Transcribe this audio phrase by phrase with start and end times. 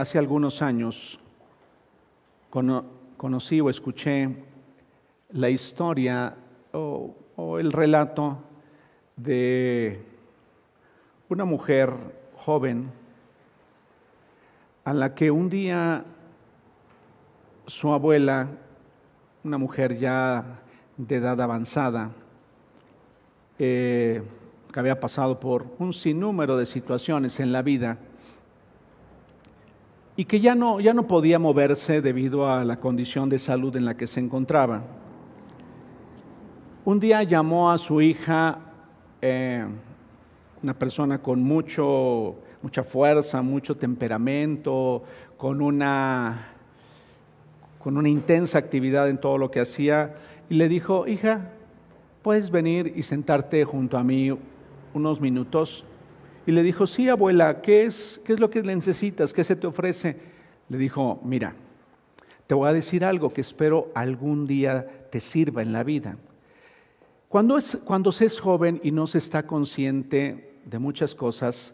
[0.00, 1.20] hace algunos años
[2.48, 4.34] conocí o escuché
[5.32, 6.34] la historia
[6.72, 7.16] o,
[7.58, 8.38] el relato
[9.16, 10.02] de
[11.28, 11.92] una mujer
[12.34, 12.90] joven
[14.84, 16.04] a la que un día
[17.66, 18.48] su abuela,
[19.44, 20.62] una mujer ya
[20.96, 22.10] de edad avanzada,
[23.58, 24.22] eh,
[24.72, 27.98] que había pasado por un sinnúmero de situaciones en la vida,
[30.20, 33.86] y que ya no, ya no podía moverse debido a la condición de salud en
[33.86, 34.82] la que se encontraba.
[36.84, 38.58] Un día llamó a su hija,
[39.22, 39.64] eh,
[40.62, 45.04] una persona con mucho, mucha fuerza, mucho temperamento,
[45.38, 46.48] con una,
[47.78, 50.16] con una intensa actividad en todo lo que hacía,
[50.50, 51.48] y le dijo, hija,
[52.20, 54.36] ¿puedes venir y sentarte junto a mí
[54.92, 55.86] unos minutos?
[56.50, 59.32] Y le dijo, sí, abuela, ¿qué es, ¿qué es lo que necesitas?
[59.32, 60.16] ¿Qué se te ofrece?
[60.68, 61.54] Le dijo, mira,
[62.48, 66.16] te voy a decir algo que espero algún día te sirva en la vida.
[67.28, 71.72] Cuando, es, cuando se es joven y no se está consciente de muchas cosas,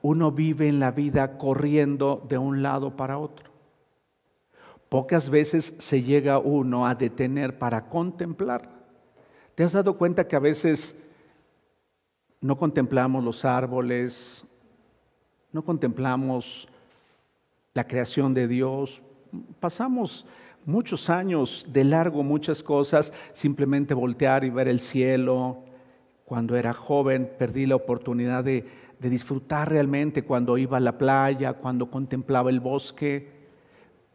[0.00, 3.50] uno vive en la vida corriendo de un lado para otro.
[4.88, 8.70] Pocas veces se llega uno a detener para contemplar.
[9.54, 10.96] ¿Te has dado cuenta que a veces
[12.44, 14.44] no contemplamos los árboles,
[15.50, 16.68] no contemplamos
[17.72, 19.00] la creación de Dios,
[19.60, 20.26] pasamos
[20.66, 25.60] muchos años de largo muchas cosas, simplemente voltear y ver el cielo.
[26.26, 31.90] Cuando era joven perdí la oportunidad de, disfrutar realmente cuando iba a la playa, cuando
[31.90, 33.30] contemplaba el bosque,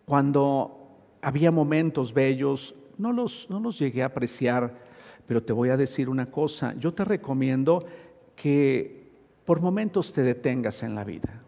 [0.05, 4.87] cuando había momentos bellos, no los, no los llegué a apreciar,
[5.25, 7.85] pero te voy a decir una cosa, yo te recomiendo
[8.41, 9.03] que
[9.43, 11.41] por momentos te detengas en la vida.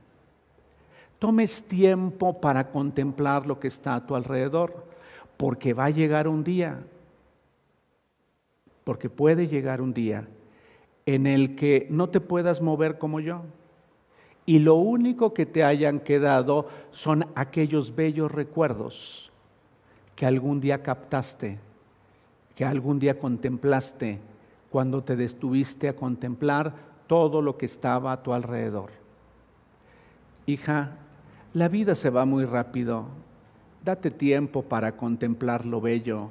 [1.19, 4.85] Tomes tiempo para contemplar lo que está a tu alrededor,
[5.37, 6.83] porque va a llegar un día,
[8.83, 10.27] porque puede llegar un día
[11.05, 13.43] en el que no te puedas mover como yo.
[14.45, 19.31] Y lo único que te hayan quedado son aquellos bellos recuerdos
[20.15, 21.57] que algún día captaste,
[22.53, 24.19] que algún día contemplaste,
[24.71, 26.73] cuando te detuviste a contemplar
[27.05, 28.91] todo lo que estaba a tu alrededor.
[30.45, 30.91] Hija,
[31.53, 33.05] la vida se va muy rápido.
[33.83, 36.29] Date tiempo para contemplar lo bello.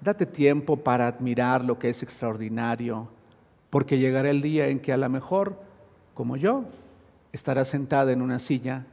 [0.00, 3.08] Date tiempo para admirar lo que es extraordinario,
[3.70, 5.60] porque llegará el día en que a lo mejor,
[6.14, 6.64] como yo,
[7.32, 8.86] estarás sentada en una silla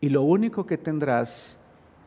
[0.00, 1.56] y lo único que tendrás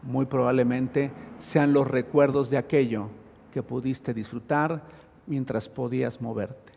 [0.04, 3.08] muy probablemente sean los recuerdos de aquello
[3.54, 4.82] que pudiste disfrutar,
[5.30, 6.74] mientras podías moverte.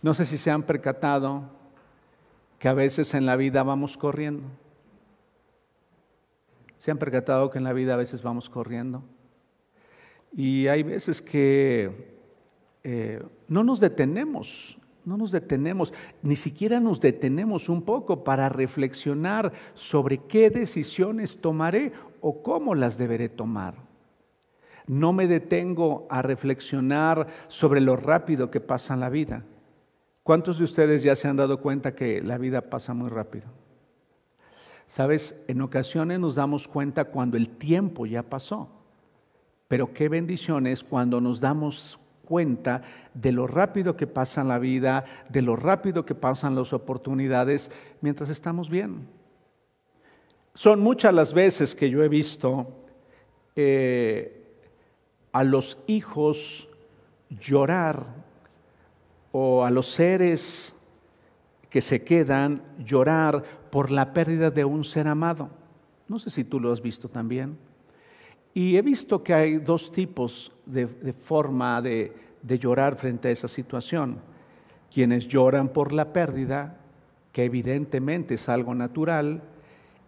[0.00, 1.42] No sé si se han percatado
[2.58, 4.44] que a veces en la vida vamos corriendo.
[6.78, 9.02] Se han percatado que en la vida a veces vamos corriendo.
[10.32, 12.14] Y hay veces que
[12.84, 15.92] eh, no nos detenemos, no nos detenemos,
[16.22, 22.96] ni siquiera nos detenemos un poco para reflexionar sobre qué decisiones tomaré o cómo las
[22.96, 23.87] deberé tomar
[24.88, 29.44] no me detengo a reflexionar sobre lo rápido que pasa la vida.
[30.22, 33.46] ¿Cuántos de ustedes ya se han dado cuenta que la vida pasa muy rápido?
[34.86, 38.68] Sabes, en ocasiones nos damos cuenta cuando el tiempo ya pasó,
[39.68, 42.82] pero qué bendición es cuando nos damos cuenta
[43.14, 47.70] de lo rápido que pasa la vida, de lo rápido que pasan las oportunidades
[48.00, 49.08] mientras estamos bien.
[50.54, 52.66] Son muchas las veces que yo he visto
[53.54, 54.37] eh,
[55.32, 56.68] a los hijos
[57.30, 58.06] llorar
[59.32, 60.74] o a los seres
[61.70, 65.50] que se quedan llorar por la pérdida de un ser amado.
[66.08, 67.58] No sé si tú lo has visto también.
[68.54, 74.18] Y he visto que hay dos tipos de, forma de, llorar frente a esa situación.
[74.92, 76.78] Quienes lloran por la pérdida,
[77.32, 79.42] que evidentemente es algo natural,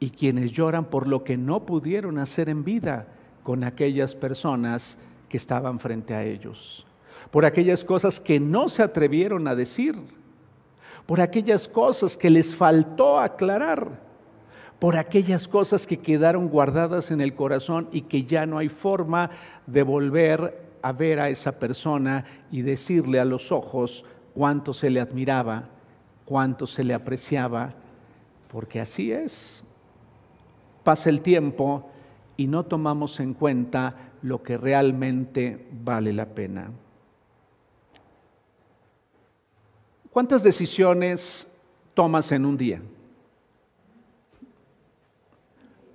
[0.01, 3.07] y quienes lloran por lo que no pudieron hacer en vida
[3.43, 4.97] con aquellas personas
[5.31, 6.85] que estaban frente a ellos,
[7.31, 9.97] por aquellas cosas que no se atrevieron a decir,
[11.07, 14.01] por aquellas cosas que les faltó aclarar,
[14.81, 19.31] por aquellas cosas que quedaron guardadas en el corazón y que ya no hay forma
[19.67, 24.05] de volver a ver a esa persona y decirle a los ojos
[24.35, 25.69] cuánto se le admiraba,
[26.25, 27.75] cuánto se le apreciaba,
[28.51, 29.63] porque así es.
[30.83, 31.89] Pasa el tiempo
[32.37, 36.71] y no tomamos en cuenta lo que realmente vale la pena.
[40.11, 41.47] ¿Cuántas decisiones
[41.95, 42.83] tomas en un día?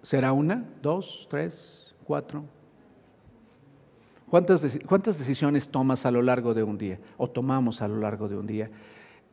[0.03, 2.43] ¿Será una, dos, tres, cuatro?
[4.29, 8.27] ¿Cuántas, ¿Cuántas, decisiones tomas a lo largo de un día o tomamos a lo largo
[8.27, 8.69] de un día?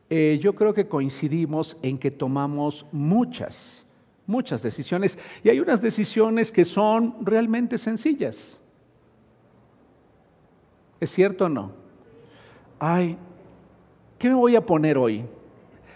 [0.09, 3.85] Eh, yo creo que coincidimos en que tomamos muchas,
[4.27, 8.59] muchas decisiones y hay unas decisiones que son realmente sencillas.
[11.03, 11.73] ¿Es cierto o no?
[12.79, 13.17] Ay,
[14.17, 15.25] ¿qué me voy a poner hoy?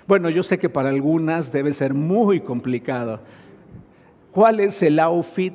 [0.05, 3.21] Bueno, yo sé que para algunas debe ser muy complicado.
[4.31, 5.53] ¿Cuál es el outfit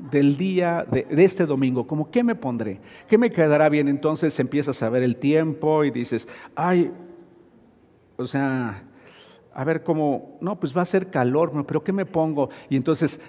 [0.00, 1.86] del día de, este domingo?
[1.86, 2.80] ¿Cómo qué me pondré?
[3.06, 3.86] ¿Qué me quedará bien?
[3.86, 6.90] Entonces empiezas a ver el tiempo y dices, ay,
[8.16, 8.82] o sea,
[9.54, 12.50] a ver cómo, no, pues va a ser calor, pero ¿qué me pongo?
[12.68, 13.20] Y entonces,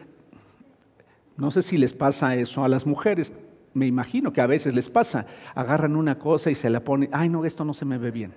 [1.38, 3.32] no sé si les pasa eso a las mujeres,
[3.76, 7.28] me imagino que a veces les pasa, agarran una cosa y se la ponen, ay
[7.28, 8.34] no, esto no se me ve bien.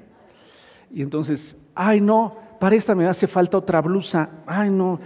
[0.90, 4.98] Y entonces, ay no, para esta me hace falta otra blusa, ay no,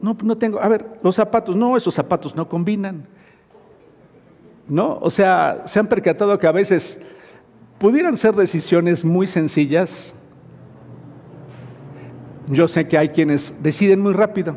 [0.00, 3.06] no, no tengo, a ver, los zapatos, no, esos zapatos no combinan.
[4.68, 4.98] ¿No?
[5.00, 7.00] O sea, se han percatado que a veces
[7.78, 10.14] pudieran ser decisiones muy sencillas.
[12.46, 14.56] Yo sé que hay quienes deciden muy rápido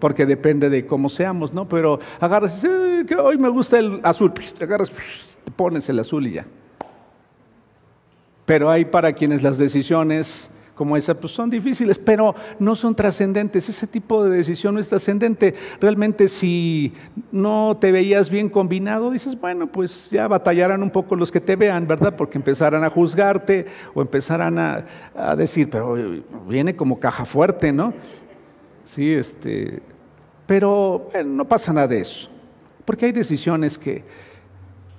[0.00, 1.68] porque depende de cómo seamos, ¿no?
[1.68, 4.90] Pero agarras y dices, que hoy me gusta el azul, te agarras,
[5.44, 6.46] te pones el azul y ya.
[8.44, 13.68] Pero hay para quienes las decisiones como esa pues son difíciles, pero no son trascendentes.
[13.68, 15.54] Ese tipo de decisión no es trascendente.
[15.80, 16.92] Realmente si
[17.30, 21.56] no te veías bien combinado, dices, bueno, pues ya batallarán un poco los que te
[21.56, 22.16] vean, ¿verdad?
[22.16, 24.84] Porque empezarán a juzgarte o empezarán a,
[25.14, 25.96] a decir, pero
[26.48, 27.94] viene como caja fuerte, ¿no?
[28.82, 29.80] Sí, este,
[30.46, 32.28] pero no pasa nada de eso,
[32.84, 34.04] porque hay decisiones que,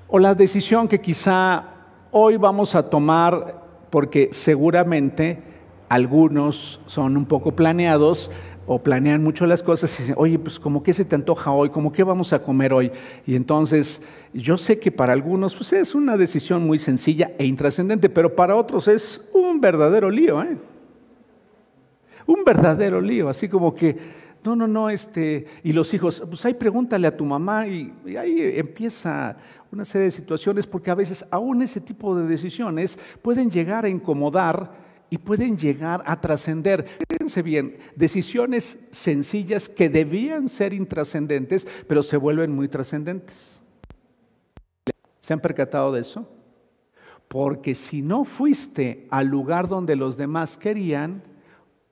[0.07, 1.65] o la decisión que quizá
[2.11, 5.41] hoy vamos a tomar, porque seguramente
[5.89, 8.31] algunos son un poco planeados
[8.67, 11.69] o planean mucho las cosas y dicen, oye, pues como que se te antoja hoy,
[11.69, 12.91] como que vamos a comer hoy.
[13.25, 14.01] Y entonces
[14.33, 18.55] yo sé que para algunos pues es una decisión muy sencilla e intrascendente, pero para
[18.55, 20.57] otros es un verdadero lío, ¿eh?
[22.25, 26.53] Un verdadero lío, así como que no, no, no, este, y los hijos, pues ahí
[26.53, 29.37] pregúntale a tu mamá y, ahí empieza
[29.71, 33.89] una serie de situaciones porque a veces aún ese tipo de decisiones pueden llegar a
[33.89, 36.85] incomodar y pueden llegar a trascender.
[37.09, 43.61] Fíjense bien, decisiones sencillas que debían ser intrascendentes, pero se vuelven muy trascendentes.
[45.21, 46.29] ¿Se han percatado de eso?
[47.27, 51.23] Porque si no fuiste al lugar donde los demás querían,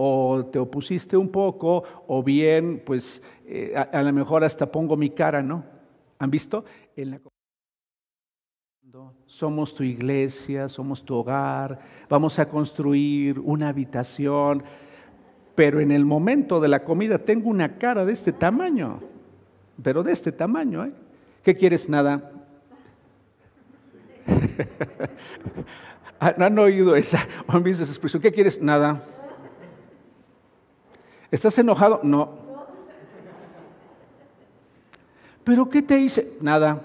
[0.06, 5.12] o te opusiste un poco, o bien, pues eh, a, lo mejor hasta pongo mi
[5.12, 5.64] cara, ¿no?
[6.20, 6.66] ¿Han visto?
[6.98, 7.22] En la...
[9.26, 11.80] Somos tu iglesia, somos tu hogar,
[12.10, 14.62] vamos a construir una habitación,
[15.56, 19.00] pero en el momento de la comida tengo una cara de este tamaño,
[19.82, 20.92] pero de este tamaño, ¿eh?
[21.44, 21.88] ¿Qué quieres?
[21.88, 22.30] Nada.
[26.20, 28.22] ¿Han oído esa, han visto esa expresión?
[28.22, 28.62] ¿Qué quieres?
[28.62, 29.13] Nada.
[31.34, 32.00] ¿Estás enojado?
[32.04, 32.30] No.
[35.44, 36.32] ¿Pero qué te hice?
[36.40, 36.80] Nada.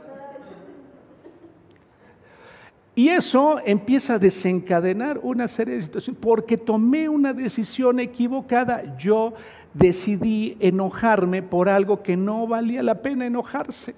[2.95, 8.97] Y eso empieza a desencadenar una serie de situaciones, porque tomé una decisión equivocada.
[8.97, 9.35] Yo
[9.75, 13.95] decidí enojarme por algo que no valía la pena enojarse.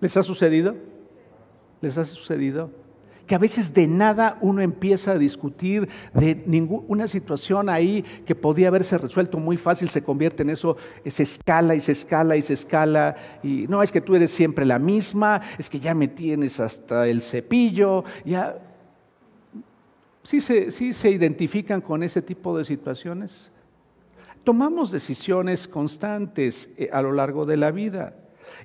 [0.00, 0.76] ¿Les ha sucedido?
[1.80, 2.70] ¿Les ha sucedido?
[3.32, 8.68] Que a veces de nada uno empieza a discutir de ninguna situación ahí que podía
[8.68, 12.52] haberse resuelto muy fácil, se convierte en eso, se escala y se escala y se
[12.52, 16.60] escala, y no, es que tú eres siempre la misma, es que ya me tienes
[16.60, 18.58] hasta el cepillo, ya...
[20.24, 23.50] ¿Sí se, sí se identifican con ese tipo de situaciones?
[24.44, 28.14] Tomamos decisiones constantes eh, a lo largo de la vida.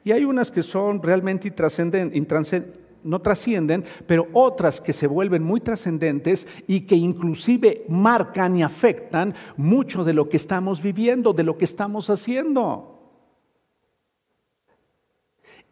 [0.04, 5.62] Y hay unas que son realmente intrascendentes no trascienden, pero otras que se vuelven muy
[5.62, 11.58] trascendentes y que inclusive marcan y afectan mucho de lo que estamos viviendo, de lo
[11.58, 12.98] que estamos haciendo.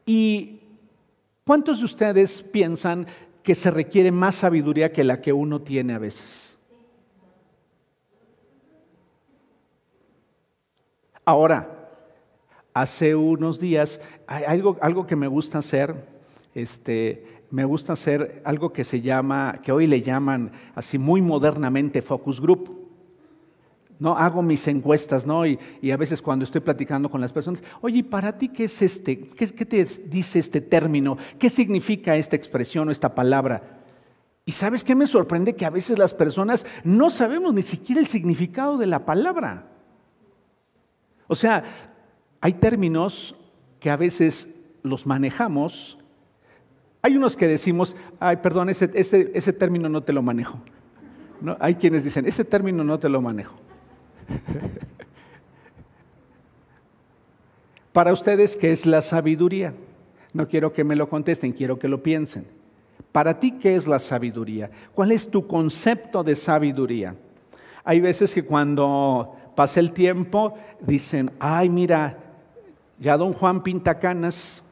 [0.06, 0.62] ¿Y
[1.44, 3.08] cuántos de ustedes piensan
[3.44, 6.58] que se requiere más sabiduría que la que uno tiene a veces?
[11.26, 11.90] Ahora,
[12.74, 16.15] hace unos días, algo, algo que me gusta hacer,
[16.56, 22.02] este, me gusta hacer algo que se llama, que hoy le llaman así muy modernamente
[22.02, 22.86] focus group.
[24.00, 24.18] ¿no?
[24.18, 25.46] Hago mis encuestas, ¿no?
[25.46, 25.60] Y,
[25.92, 29.20] a veces cuando estoy platicando con las personas, oye, ¿para ti qué es este?
[29.20, 31.18] ¿Qué, ¿Qué, te dice este término?
[31.40, 33.82] ¿Qué significa esta expresión o esta palabra?
[34.46, 38.08] Y sabes qué me sorprende que a veces las personas no sabemos ni siquiera el
[38.08, 39.68] significado de la palabra.
[41.28, 41.64] O sea,
[42.42, 43.36] hay términos
[43.80, 44.48] que a veces
[44.84, 45.98] los manejamos.
[47.06, 50.60] Hay unos que decimos, ay, perdón, ese, término no te lo manejo.
[51.40, 51.56] ¿No?
[51.60, 53.54] Hay quienes dicen, ese término no te lo manejo.
[57.94, 59.76] Para ustedes, ¿qué es la sabiduría?
[60.34, 62.48] No quiero que me lo contesten, quiero que lo piensen.
[63.12, 64.72] Para ti, ¿qué es la sabiduría?
[64.96, 67.16] ¿Cuál es tu concepto de sabiduría?
[67.84, 72.18] Hay veces que cuando pasa el tiempo dicen, ay, mira,
[72.98, 74.65] ya don Juan Pintacanas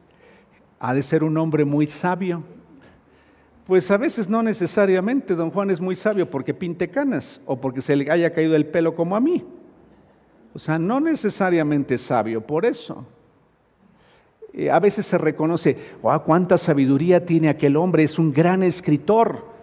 [0.86, 2.42] ha de ser un hombre muy sabio.
[3.66, 7.80] Pues a veces no necesariamente don Juan es muy sabio porque pinte canas o porque
[7.80, 9.42] se le haya caído el pelo como a mí.
[10.52, 13.06] O sea, no necesariamente sabio por eso.
[14.52, 19.53] Eh, a veces se reconoce, oh, cuánta sabiduría tiene aquel hombre, es un gran escritor.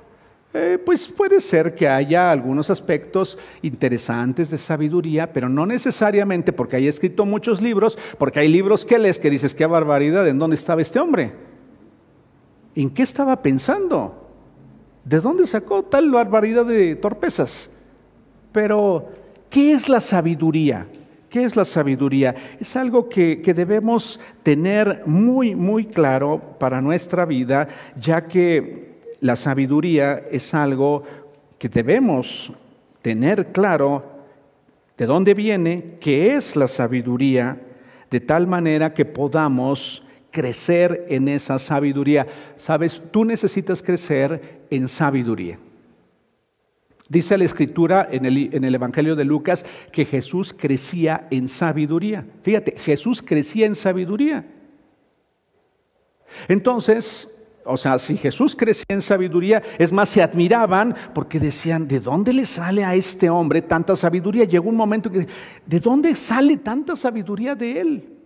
[0.54, 6.76] Eh, pues puede ser que haya algunos aspectos interesantes de sabiduría, pero no necesariamente porque
[6.76, 10.58] haya escrito muchos libros, porque hay libros que lees que dices, qué barbaridad, ¿en dónde
[10.58, 11.34] estaba este hombre?
[12.76, 14.30] ¿En qué estaba pensando?
[15.06, 17.70] ¿De dónde sacó tal barbaridad de torpezas?
[18.52, 19.10] Pero,
[19.50, 20.88] ¿qué es la sabiduría?
[21.30, 22.36] ¿Qué es la sabiduría?
[22.60, 28.91] Es algo que, debemos tener muy, muy claro para nuestra vida, ya que
[29.22, 31.04] la sabiduría es algo
[31.58, 32.52] que debemos
[33.02, 34.04] tener claro
[34.98, 37.62] de dónde viene, qué es la sabiduría,
[38.10, 42.28] de tal manera que podamos crecer en esa sabiduría.
[42.58, 45.60] Sabes, tú necesitas crecer en sabiduría.
[47.08, 52.26] Dice la escritura en el, en el, Evangelio de Lucas que Jesús crecía en sabiduría.
[52.42, 54.46] Fíjate, Jesús crecía en sabiduría.
[56.48, 57.28] Entonces,
[57.66, 62.34] o sea, si Jesús crecía en sabiduría, es más, se admiraban porque decían, ¿de dónde
[62.34, 64.46] le sale a este hombre tanta sabiduría?
[64.46, 65.28] Llegó un momento que,
[65.66, 68.18] ¿de dónde sale tanta sabiduría de él?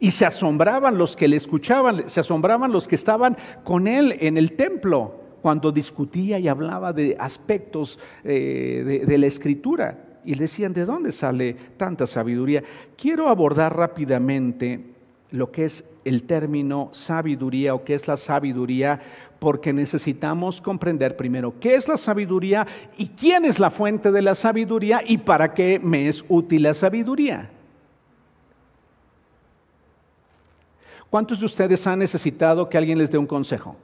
[0.00, 4.38] Y se asombraban los que le escuchaban, se asombraban los que estaban con él en
[4.38, 10.20] el templo cuando discutía y hablaba de aspectos eh, de, la escritura.
[10.24, 12.62] Y decían, ¿de dónde sale tanta sabiduría?
[12.96, 14.91] Quiero abordar rápidamente
[15.32, 19.00] lo que es el término sabiduría o qué es la sabiduría,
[19.38, 24.34] porque necesitamos comprender primero qué es la sabiduría y quién es la fuente de la
[24.34, 27.50] sabiduría y para qué me es útil la sabiduría.
[31.10, 33.76] ¿Cuántos de ustedes han necesitado que alguien les dé un consejo?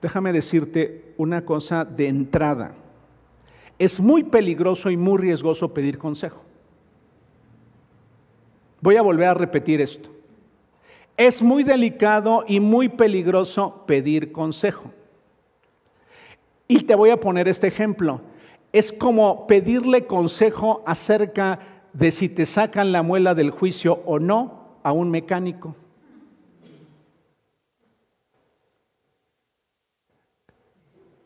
[0.00, 2.72] Déjame decirte una cosa de entrada.
[3.78, 6.47] Es muy peligroso y muy riesgoso pedir consejo.
[8.80, 10.08] Voy a volver a repetir esto.
[11.16, 14.92] Es muy delicado y muy peligroso pedir consejo.
[16.68, 18.20] Y te voy a poner este ejemplo.
[18.72, 21.58] Es como pedirle consejo acerca
[21.92, 25.74] de si te sacan la muela del juicio o no a un mecánico.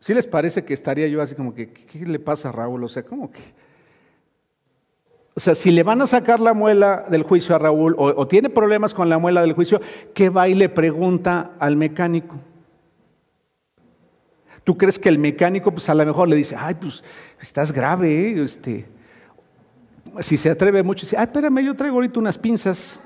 [0.01, 2.83] ¿Sí les parece que estaría yo así como que, ¿qué le pasa a Raúl?
[2.83, 3.41] O sea, ¿cómo que?
[5.35, 8.51] O sea, si le van a sacar la muela del juicio a Raúl o, tiene
[8.51, 9.81] problemas con la muela del juicio,
[10.15, 12.37] ¿qué va y le pregunta al mecánico?
[14.63, 17.03] ¿Tú crees que el mecánico, pues a lo mejor le dice, ay, pues
[17.41, 18.45] estás grave, ¿eh?
[18.45, 18.87] este,
[20.21, 23.01] si se atreve mucho, dice, ay, espérame, yo traigo ahorita unas pinzas.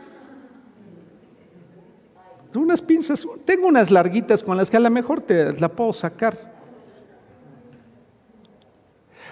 [2.55, 6.56] Unas pinzas, tengo unas larguitas con las que a lo mejor te la puedo sacar.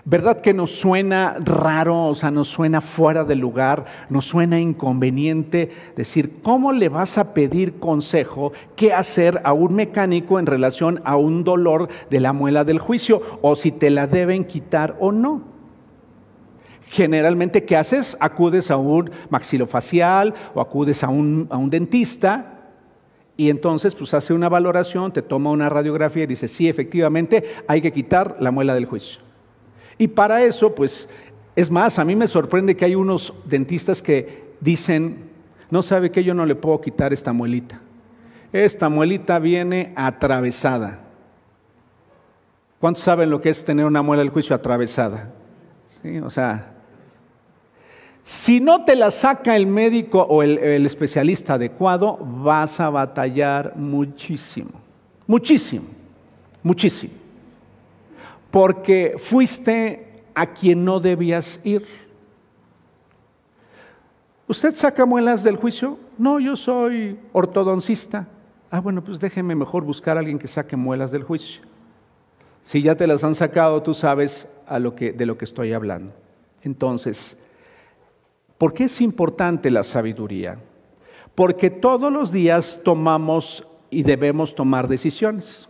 [0.06, 5.70] ¿Verdad que nos suena raro, o sea, nos suena fuera de lugar, nos suena inconveniente
[5.96, 11.16] decir, ¿cómo le vas a pedir consejo qué hacer a un mecánico en relación a
[11.16, 15.40] un dolor de la muela del juicio o si te la deben quitar o no?
[16.90, 18.14] Generalmente, ¿qué haces?
[18.20, 22.72] Acudes a un maxilofacial o acudes a un, a un dentista
[23.38, 27.80] y entonces pues hace una valoración, te toma una radiografía y dice, sí, efectivamente hay
[27.80, 29.23] que quitar la muela del juicio.
[29.98, 31.08] Y para eso, pues,
[31.56, 35.30] es más, a mí me sorprende que hay unos dentistas que dicen,
[35.70, 37.80] no sabe que yo no le puedo quitar esta muelita.
[38.52, 41.00] Esta muelita viene atravesada.
[42.80, 45.32] ¿Cuántos saben lo que es tener una muela del juicio atravesada?
[45.86, 46.18] ¿Sí?
[46.18, 46.72] O sea,
[48.24, 53.74] si no te la saca el médico o el, el especialista adecuado, vas a batallar
[53.76, 54.70] muchísimo,
[55.26, 55.86] muchísimo,
[56.62, 57.23] muchísimo
[58.54, 61.84] porque fuiste a quien no debías ir.
[64.46, 65.98] ¿Usted saca muelas del juicio?
[66.16, 68.28] No, yo soy ortodoncista.
[68.70, 71.62] Ah, bueno, pues déjeme mejor buscar a alguien que saque muelas del juicio.
[72.62, 76.12] Si ya te las han sacado, tú sabes de lo que estoy hablando.
[76.62, 77.36] Entonces,
[78.56, 80.60] ¿por qué es importante la sabiduría?
[81.34, 85.68] Porque todos los días tomamos y debemos tomar decisiones.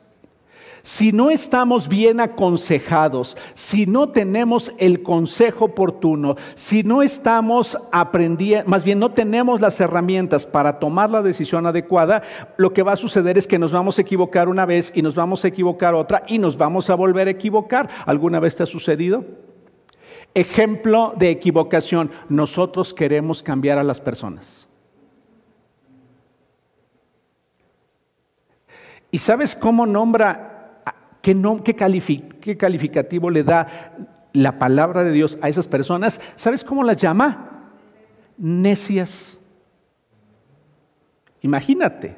[0.84, 8.68] Si no estamos bien aconsejados, si no tenemos el consejo oportuno, si no estamos aprendiendo,
[8.68, 12.22] más bien no tenemos las herramientas para tomar la decisión adecuada,
[12.58, 15.14] lo que va a suceder es que nos vamos a equivocar una vez y nos
[15.14, 17.88] vamos a equivocar otra y nos vamos a volver a equivocar.
[18.04, 19.24] ¿Alguna vez te ha sucedido?
[20.34, 24.68] Ejemplo de equivocación, nosotros queremos cambiar a las personas.
[29.10, 30.53] ¿Y sabes cómo nombra
[31.24, 33.96] ¿Qué, calificativo le da
[34.34, 36.20] la palabra de Dios a esas personas?
[36.36, 37.70] ¿Sabes cómo las llama?
[38.36, 39.40] Necias.
[41.40, 42.14] Imagínate.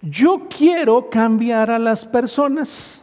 [0.00, 3.02] Yo quiero cambiar a las personas.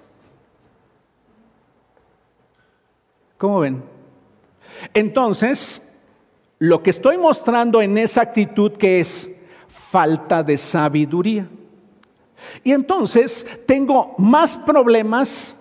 [3.38, 3.84] ¿Cómo ven?
[4.94, 5.82] Entonces,
[6.60, 9.30] lo que estoy mostrando en esa actitud que es
[9.68, 11.46] falta de sabiduría.
[12.64, 15.56] Y entonces tengo más problemas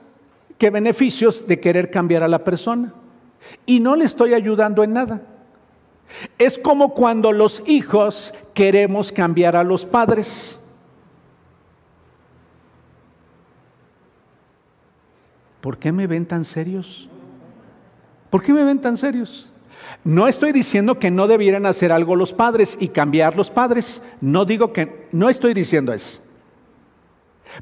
[0.58, 2.92] que beneficios de querer cambiar a la persona.
[3.66, 5.22] Y no le estoy ayudando en nada.
[6.38, 10.60] Es como cuando los hijos queremos cambiar a los padres.
[15.60, 17.08] ¿Por qué me ven tan serios?
[18.30, 19.50] ¿Por qué me ven tan serios?
[20.02, 24.02] No estoy diciendo que no debieran hacer algo los padres y cambiar los padres.
[24.20, 26.20] No digo que, no estoy diciendo eso.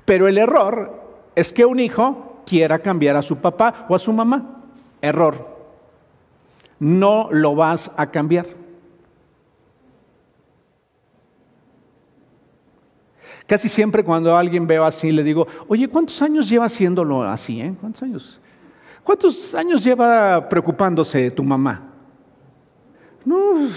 [0.05, 1.03] Pero el error
[1.35, 4.63] es que un hijo quiera cambiar a su papá o a su mamá.
[5.01, 5.51] Error.
[6.79, 8.47] No lo vas a cambiar.
[13.47, 17.61] Casi siempre cuando alguien veo así le digo, oye, ¿cuántos años lleva haciéndolo así?
[17.61, 17.75] Eh?
[17.81, 18.41] ¿Cuántos años?
[19.03, 21.83] ¿Cuántos años lleva preocupándose tu mamá?
[23.25, 23.69] No,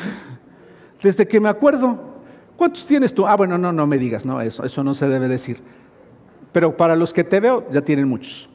[1.02, 2.16] desde que me acuerdo.
[2.56, 3.28] ¿Cuántos tienes tú?
[3.28, 5.62] Ah, bueno, no, no me digas, no, eso, eso no se debe decir
[6.56, 8.48] pero para los que te veo ya tienen muchos.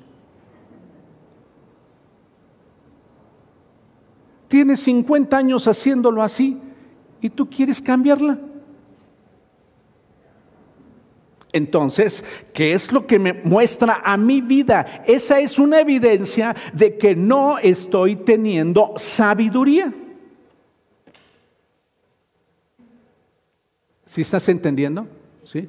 [4.48, 6.58] Tienes 50 años haciéndolo así
[7.20, 8.38] y tú quieres cambiarla.
[11.52, 15.04] Entonces, ¿qué es lo que me muestra a mi vida?
[15.06, 19.92] Esa es una evidencia de que no estoy teniendo sabiduría.
[24.06, 25.06] ¿Sí estás entendiendo?
[25.44, 25.68] ¿Sí?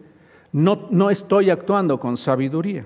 [0.52, 2.86] No, no estoy actuando con sabiduría.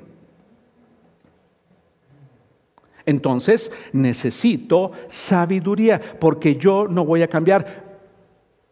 [3.06, 7.84] Entonces necesito sabiduría porque yo no voy a cambiar.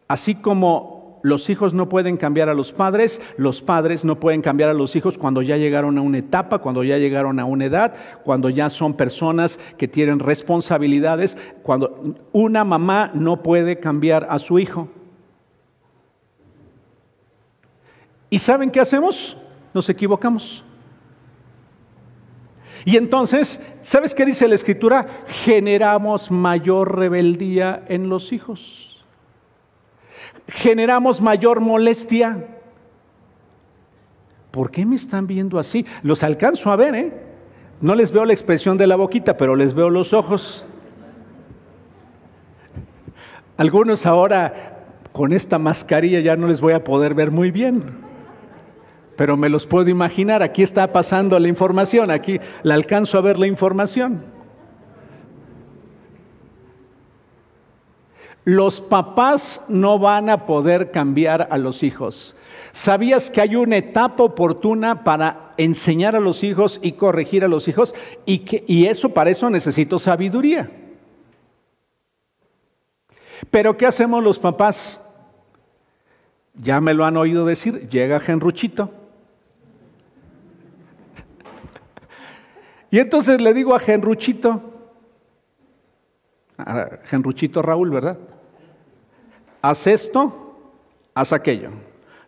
[0.08, 4.68] Así como los hijos no pueden cambiar a los padres, los padres no pueden cambiar
[4.68, 7.94] a los hijos cuando ya llegaron a una etapa, cuando ya llegaron a una edad,
[8.24, 14.58] cuando ya son personas que tienen responsabilidades, cuando una mamá no puede cambiar a su
[14.58, 14.88] hijo.
[18.34, 19.36] ¿Y saben qué hacemos?
[19.72, 20.64] Nos equivocamos.
[22.84, 25.06] Y entonces, ¿sabes qué dice la escritura?
[25.28, 29.04] Generamos mayor rebeldía en los hijos.
[30.48, 32.58] Generamos mayor molestia.
[34.50, 35.86] ¿Por qué me están viendo así?
[36.02, 37.12] Los alcanzo a ver, ¿eh?
[37.80, 40.66] No les veo la expresión de la boquita, pero les veo los ojos.
[43.56, 48.02] Algunos ahora con esta mascarilla ya no les voy a poder ver muy bien
[49.16, 50.42] pero me los puedo imaginar.
[50.42, 54.22] Aquí está pasando la información, aquí la alcanzo a ver la información.
[58.44, 62.36] Los papás no van a poder cambiar a los hijos.
[62.72, 67.68] ¿Sabías que hay una etapa oportuna para enseñar a los hijos y corregir a los
[67.68, 67.94] hijos?
[68.26, 70.70] Y, que, y eso, para eso necesito sabiduría.
[73.50, 75.00] Pero ¿qué hacemos los papás?
[76.54, 79.03] Ya me lo han oído decir, llega Genruchito
[82.94, 84.62] Y entonces le digo a Genruchito,
[86.56, 88.16] a Genruchito Raúl, ¿verdad?
[89.60, 90.60] Haz esto,
[91.12, 91.70] haz aquello.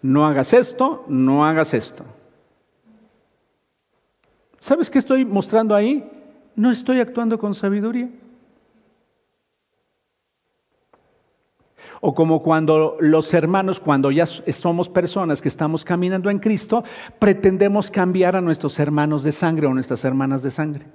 [0.03, 2.05] No hagas esto, no hagas esto.
[4.59, 6.05] ¿Sabes qué estoy mostrando ahí?
[6.57, 8.11] No estoy actuando con sabiduría.
[12.01, 16.85] O como cuando los hermanos, cuando ya somos personas que estamos caminando en Cristo,
[17.19, 20.87] pretendemos cambiar a nuestros hermanos de sangre o nuestras hermanas de sangre.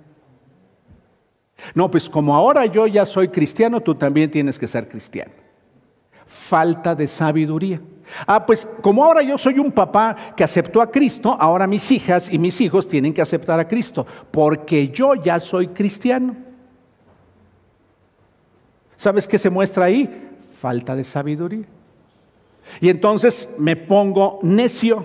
[1.74, 5.32] No, pues como ahora yo ya soy cristiano, tú también tienes que ser cristiano.
[6.26, 7.82] Falta de sabiduría.
[8.26, 12.32] Ah, pues como ahora yo soy un papá que aceptó a Cristo, ahora mis hijas
[12.32, 16.36] y mis hijos tienen que aceptar a Cristo, porque yo ya soy cristiano.
[18.98, 20.31] ¿Sabes qué se muestra ahí?
[20.62, 21.66] Falta de sabiduría.
[22.80, 25.04] Y entonces me pongo necio.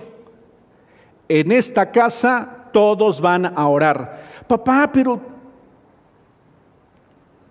[1.27, 4.23] En esta casa todos van a orar.
[4.47, 5.19] Papá, pero,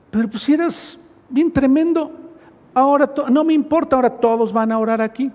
[0.08, 0.96] pero pues eras
[1.28, 2.12] bien tremendo.
[2.72, 5.32] Ahora no me importa, ahora todos van a orar aquí.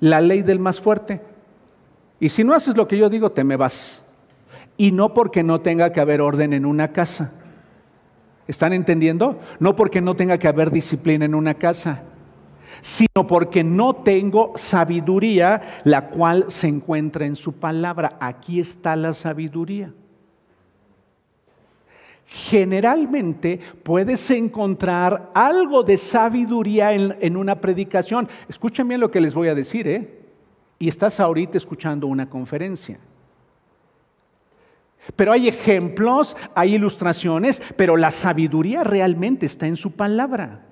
[0.00, 1.22] La ley del más fuerte.
[2.20, 4.04] Y si no haces lo que yo digo, te me vas.
[4.76, 7.32] Y no porque no tenga que haber orden en una casa.
[8.46, 9.40] ¿Están entendiendo?
[9.58, 12.02] No porque no tenga que haber disciplina en una casa
[12.80, 18.16] sino porque no tengo sabiduría, la cual se encuentra en su palabra.
[18.20, 19.92] Aquí está la sabiduría.
[22.26, 28.28] Generalmente puedes encontrar algo de sabiduría en, una predicación.
[28.48, 30.20] Escuchen bien lo que les voy a decir, ¿eh?
[30.78, 32.98] Y estás ahorita escuchando una conferencia.
[35.16, 40.66] Pero hay ejemplos, hay ilustraciones, pero la sabiduría realmente está en su palabra.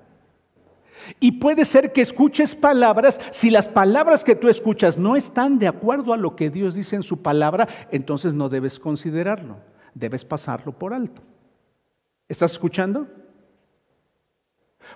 [1.19, 5.67] Y puede ser que escuches palabras, si las palabras que tú escuchas no están de
[5.67, 9.57] acuerdo a lo que Dios dice en su palabra, entonces no debes considerarlo,
[9.93, 11.21] debes pasarlo por alto.
[12.29, 13.07] ¿Estás escuchando?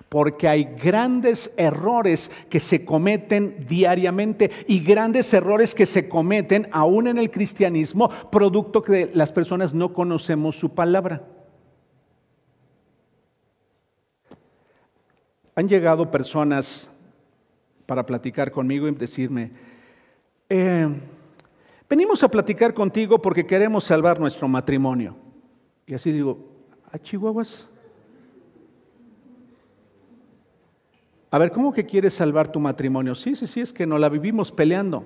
[0.08, 7.08] Porque hay grandes errores que se cometen diariamente y grandes errores que se cometen aún
[7.08, 11.22] en el cristianismo, producto que las personas no conocemos su palabra.
[15.54, 16.90] Han llegado personas
[17.84, 19.50] para platicar conmigo y decirme,
[20.48, 20.86] eh,
[21.88, 25.16] venimos a platicar contigo porque queremos salvar nuestro matrimonio.
[25.86, 26.38] Y así digo,
[26.92, 27.68] ¿a Chihuahuas?
[31.30, 33.14] A ver, ¿cómo que quieres salvar tu matrimonio?
[33.14, 35.04] Sí, sí, sí, es que no la vivimos peleando.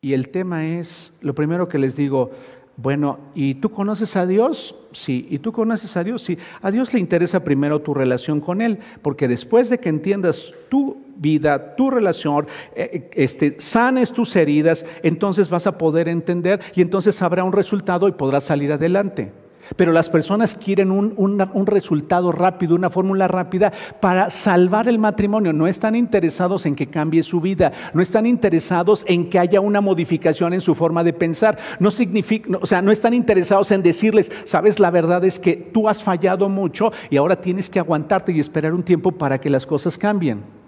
[0.00, 2.30] Y el tema es, lo primero que les digo,
[2.76, 4.74] bueno, ¿y tú conoces a Dios?
[4.92, 5.26] Sí.
[5.30, 6.22] ¿Y tú conoces a Dios?
[6.22, 6.38] Sí.
[6.62, 10.96] A Dios le interesa primero tu relación con Él, porque después de que entiendas tu
[11.16, 17.20] vida, tu relación, eh, este, sanes tus heridas, entonces vas a poder entender y entonces
[17.22, 19.32] habrá un resultado y podrás salir adelante.
[19.76, 25.52] Pero las personas quieren un, resultado rápido, una fórmula rápida para salvar el matrimonio.
[25.52, 29.80] No están interesados en que cambie su vida, no están interesados en que haya una
[29.80, 31.58] modificación en su forma de pensar.
[31.78, 35.88] No significa, o sea, no están interesados en decirles, sabes, la verdad es que tú
[35.88, 39.66] has fallado mucho y ahora tienes que aguantarte y esperar un tiempo para que las
[39.66, 40.61] cosas cambien.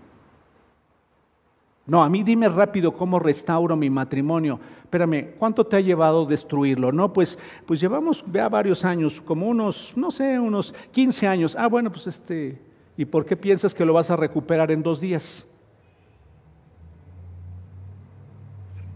[1.87, 4.59] No, a mí dime rápido cómo restauro mi matrimonio.
[4.83, 6.92] Espérame, ¿cuánto te ha llevado destruirlo?
[6.92, 11.55] No, pues, pues llevamos vea varios años, como unos, no sé, unos 15 años.
[11.59, 12.59] Ah, bueno, pues este,
[12.97, 15.47] ¿y por qué piensas que lo vas a recuperar en dos días?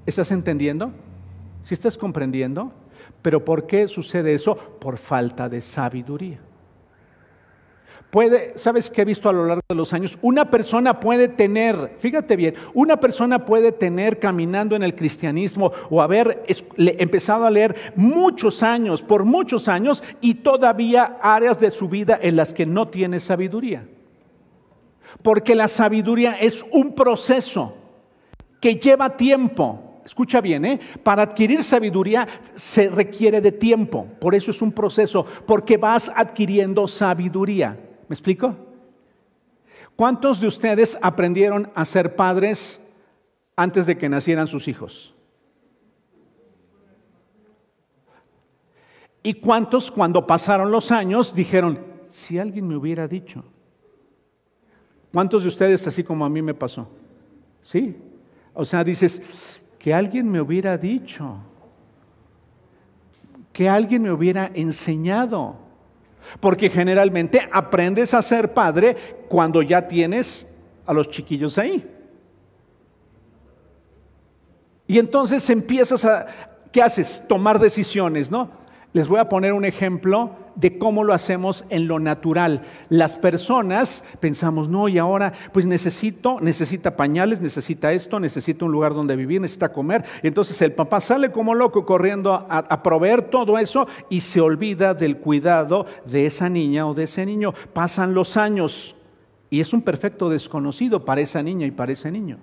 [0.06, 0.90] ¿Estás entendiendo?
[1.62, 2.72] ¿Sí estás comprendiendo?
[3.20, 4.56] Pero ¿por qué sucede eso?
[4.56, 6.47] Por falta de sabiduría.
[8.10, 10.18] Puede, ¿sabes qué he visto a lo largo de los años?
[10.22, 16.00] Una persona puede tener, fíjate bien, una persona puede tener caminando en el cristianismo o
[16.00, 16.42] haber
[16.76, 22.36] empezado a leer muchos años, por muchos años, y todavía áreas de su vida en
[22.36, 23.86] las que no tiene sabiduría.
[25.22, 27.74] Porque la sabiduría es un proceso
[28.58, 30.00] que lleva tiempo.
[30.06, 30.80] Escucha bien, ¿eh?
[31.02, 34.06] para adquirir sabiduría se requiere de tiempo.
[34.18, 37.76] Por eso es un proceso, porque vas adquiriendo sabiduría.
[38.08, 38.56] ¿Me explico?
[39.96, 42.80] ¿Cuántos de ustedes aprendieron a ser padres
[43.56, 45.14] antes de que nacieran sus hijos?
[49.22, 53.44] ¿Y cuántos cuando pasaron los años dijeron, si alguien me hubiera dicho?
[55.12, 56.88] ¿Cuántos de ustedes, así como a mí me pasó?
[57.62, 57.96] ¿Sí?
[58.54, 61.36] O sea, dices, que alguien me hubiera dicho,
[63.52, 65.56] que alguien me hubiera enseñado.
[66.40, 68.96] Porque generalmente aprendes a ser padre
[69.28, 70.46] cuando ya tienes
[70.86, 71.86] a los chiquillos ahí.
[74.86, 76.26] Y entonces empiezas a,
[76.72, 77.22] ¿qué haces?
[77.28, 78.50] Tomar decisiones, ¿no?
[78.92, 82.62] Les voy a poner un ejemplo de cómo lo hacemos en lo natural.
[82.88, 88.92] Las personas pensamos, no, y ahora pues necesito, necesita pañales, necesita esto, necesita un lugar
[88.92, 90.04] donde vivir, necesita comer.
[90.22, 94.40] Y entonces el papá sale como loco corriendo a, a proveer todo eso y se
[94.40, 97.54] olvida del cuidado de esa niña o de ese niño.
[97.72, 98.96] Pasan los años
[99.50, 102.38] y es un perfecto desconocido para esa niña y para ese niño.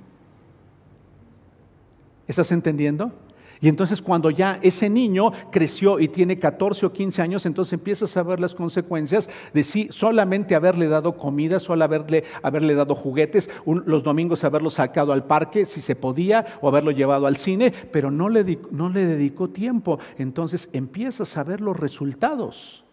[2.28, 3.12] ¿Estás entendiendo?
[3.62, 8.16] Y entonces cuando ya ese niño creció y tiene 14 o 15 años, entonces empiezas
[8.18, 13.50] a ver las consecuencias de sí solamente haberle dado comida, solo haberle, haberle dado juguetes,
[13.66, 18.12] los domingos haberlo sacado al parque si se podía o haberlo llevado al cine, pero
[18.12, 20.00] no le, no le dedicó tiempo.
[20.18, 22.84] Entonces empiezas a ver los resultados.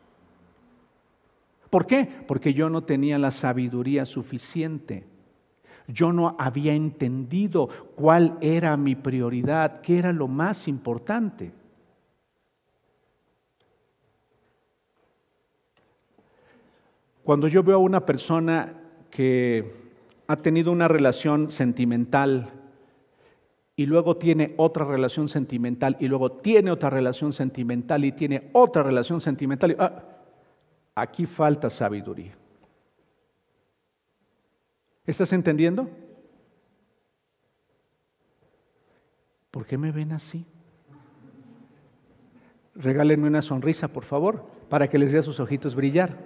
[1.70, 2.06] ¿Por qué?
[2.26, 5.11] Porque yo no tenía la sabiduría suficiente.
[5.92, 11.52] Yo no había entendido cuál era mi prioridad, qué era lo más importante.
[17.24, 18.74] Cuando yo veo a una persona
[19.10, 19.82] que
[20.26, 22.50] ha tenido una relación sentimental
[23.76, 28.82] y luego tiene otra relación sentimental y luego tiene otra relación sentimental y tiene otra
[28.82, 30.02] relación sentimental, ah,
[30.94, 32.41] aquí falta sabiduría.
[35.06, 35.90] ¿Estás entendiendo?
[39.50, 40.46] ¿Por qué me ven así?
[42.74, 46.16] Regálenme una sonrisa, por favor, para que les vea sus ojitos brillar.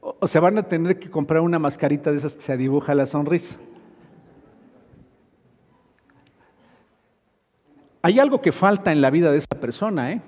[0.00, 3.06] O se van a tener que comprar una mascarita de esas que se dibuja la
[3.06, 3.56] sonrisa.
[8.02, 10.22] Hay algo que falta en la vida de esa persona, ¿eh?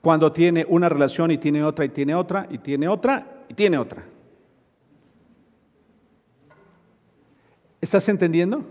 [0.00, 3.78] Cuando tiene una relación y tiene otra y tiene otra y tiene otra y tiene
[3.78, 4.04] otra.
[7.80, 8.64] ¿Estás entendiendo?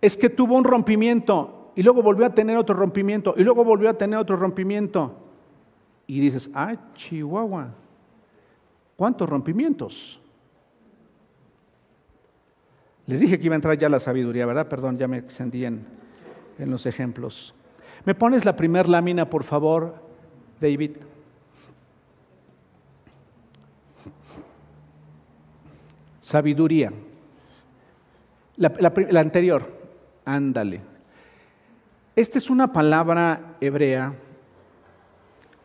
[0.00, 3.90] Es que tuvo un rompimiento y luego volvió a tener otro rompimiento y luego volvió
[3.90, 5.14] a tener otro rompimiento.
[6.06, 7.74] Y dices, ah, Chihuahua,
[8.96, 10.20] ¿cuántos rompimientos?
[13.06, 14.68] Les dije que iba a entrar ya la sabiduría, ¿verdad?
[14.68, 15.84] Perdón, ya me extendí en,
[16.58, 17.54] en los ejemplos.
[18.04, 19.94] ¿Me pones la primera lámina, por favor,
[20.60, 20.92] David?
[26.26, 26.92] Sabiduría.
[28.56, 29.62] La, anterior,
[30.24, 30.80] ándale.
[32.16, 34.12] Esta es una palabra hebrea,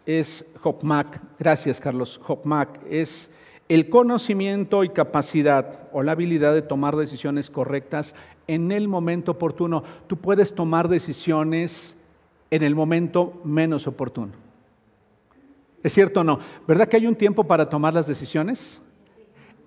[0.05, 3.31] es hokmak, gracias Carlos, hokmak, es
[3.69, 8.13] el conocimiento y capacidad o la habilidad de tomar decisiones correctas
[8.45, 9.83] en el momento oportuno.
[10.05, 11.95] Tú puedes tomar decisiones
[12.51, 14.33] en el momento menos oportuno.
[15.81, 16.37] ¿Es cierto o no?
[16.67, 18.79] ¿Verdad que hay un tiempo para tomar las decisiones?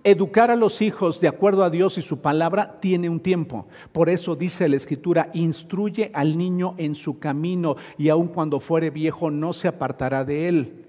[0.07, 3.67] Educar a los hijos de acuerdo a Dios y su palabra tiene un tiempo.
[3.91, 8.91] Por eso dice la Escritura, instruye al niño en su camino y aun cuando fuere
[8.91, 10.85] viejo no se apartará de él.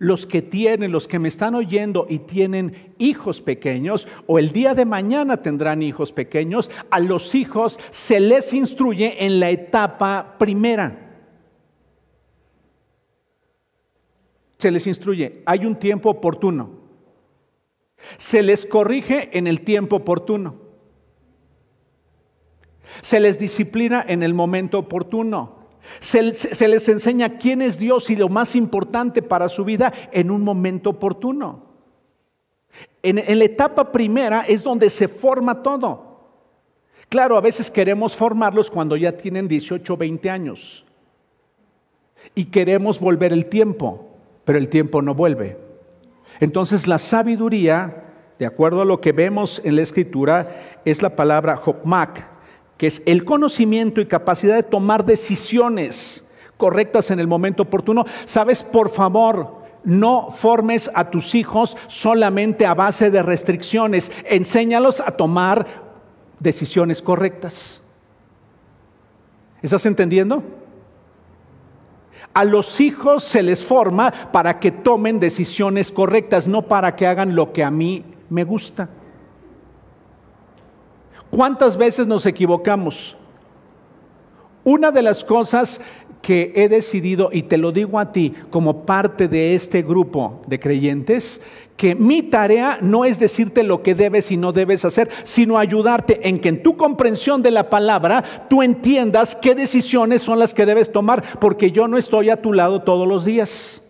[0.00, 4.74] Los que tienen, los que me están oyendo y tienen hijos pequeños o el día
[4.74, 11.00] de mañana tendrán hijos pequeños, a los hijos se les instruye en la etapa primera.
[14.58, 16.83] Se les instruye, hay un tiempo oportuno.
[18.16, 20.56] Se les corrige en el tiempo oportuno.
[23.02, 25.64] Se les disciplina en el momento oportuno.
[26.00, 30.42] Se, les enseña quién es Dios y lo más importante para su vida en un
[30.42, 31.74] momento oportuno.
[33.02, 36.14] En, en la etapa primera es donde se forma todo.
[37.08, 40.84] Claro, a veces queremos formarlos cuando ya tienen 18 o 20 años.
[42.34, 44.08] Y queremos volver el tiempo,
[44.44, 45.56] pero el tiempo no vuelve.
[46.40, 48.04] Entonces la sabiduría,
[48.38, 52.26] de acuerdo a lo que vemos en la escritura, es la palabra hokmak,
[52.76, 56.24] que es el conocimiento y capacidad de tomar decisiones
[56.56, 58.04] correctas en el momento oportuno.
[58.24, 65.12] Sabes, por favor, no formes a tus hijos solamente a base de restricciones, enséñalos a
[65.12, 65.66] tomar
[66.40, 67.80] decisiones correctas.
[69.62, 70.42] ¿Estás entendiendo?
[72.34, 77.36] A los hijos se les forma para que tomen decisiones correctas, no para que hagan
[77.36, 78.88] lo que a mí me gusta.
[81.30, 83.16] ¿Cuántas veces nos equivocamos?
[84.64, 85.80] Una de las cosas
[86.22, 90.58] que he decidido, y te lo digo a ti como parte de este grupo de
[90.58, 91.40] creyentes,
[91.76, 96.28] que mi tarea no es decirte lo que debes y no debes hacer, sino ayudarte
[96.28, 100.66] en que en tu comprensión de la palabra tú entiendas qué decisiones son las que
[100.66, 103.80] debes tomar, porque yo no estoy a tu lado todos los días.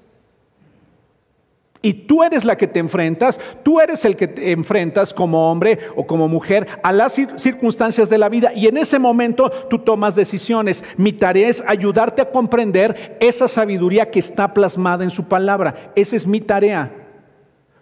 [1.82, 5.78] Y tú eres la que te enfrentas, tú eres el que te enfrentas como hombre
[5.94, 8.54] o como mujer a las circunstancias de la vida.
[8.54, 10.82] Y en ese momento tú tomas decisiones.
[10.96, 15.92] Mi tarea es ayudarte a comprender esa sabiduría que está plasmada en su palabra.
[15.94, 17.03] Esa es mi tarea.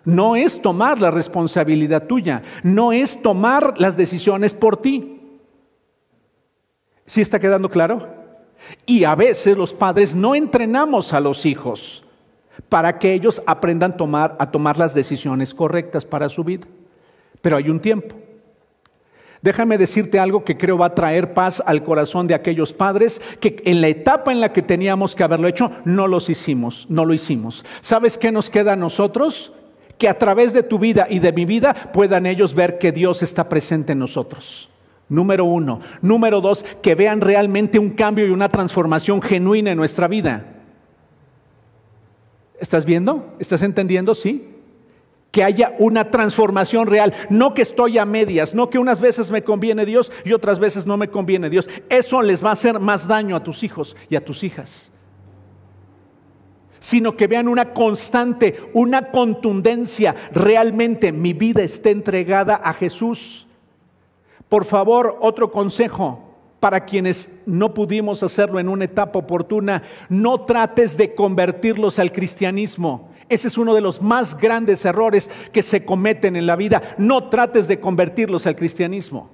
[0.05, 5.21] No es tomar la responsabilidad tuya, no es tomar las decisiones por ti.
[7.07, 8.09] ¿Sí está quedando claro?
[8.87, 12.05] Y a veces los padres no entrenamos a los hijos
[12.69, 16.67] para que ellos aprendan tomar, a tomar las decisiones correctas para su vida.
[17.41, 18.15] Pero hay un tiempo.
[19.43, 23.61] Déjame decirte algo que creo va a traer paz al corazón de aquellos padres que
[23.65, 27.12] en la etapa en la que teníamos que haberlo hecho, no los hicimos, no lo
[27.12, 27.65] hicimos.
[27.81, 29.53] ¿Sabes qué nos queda a nosotros?
[30.03, 33.23] Que a través de tu vida y de mi vida puedan ellos ver que Dios
[33.23, 34.69] está presente en nosotros.
[35.09, 35.79] Número uno.
[36.01, 40.45] Número dos, que vean realmente un cambio y una transformación genuina en nuestra vida.
[42.59, 43.33] ¿Estás viendo?
[43.38, 44.17] ¿Estás entendiendo?
[44.17, 44.49] Sí
[45.31, 49.43] que haya una transformación real, no que estoy a medias, no que unas veces me
[49.43, 51.71] conviene Dios y otras veces no me conviene Dios.
[51.88, 54.91] Eso les va a hacer más daño a tus hijos y a tus hijas.
[56.83, 60.16] Sino que vean una constante, una contundencia.
[60.33, 63.47] Realmente mi vida está entregada a Jesús.
[64.49, 70.97] Por favor, otro consejo para quienes no pudimos hacerlo en una etapa oportuna, no trates
[70.97, 73.11] de convertirlos al cristianismo.
[73.29, 76.95] Ese es uno de los más grandes errores que se cometen en la vida.
[76.99, 79.31] No trates de convertirlos al cristianismo.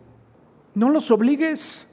[0.75, 1.89] No los obligues.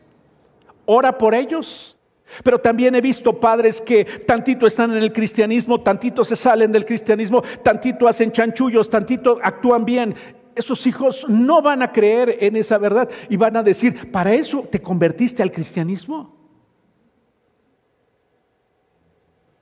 [0.85, 1.94] Ora por ellos.
[2.43, 6.85] Pero también he visto padres que tantito están en el cristianismo, tantito se salen del
[6.85, 10.15] cristianismo, tantito hacen chanchullos, tantito actúan bien.
[10.55, 14.67] Esos hijos no van a creer en esa verdad y van a decir, ¿para eso
[14.69, 16.35] te convertiste al cristianismo?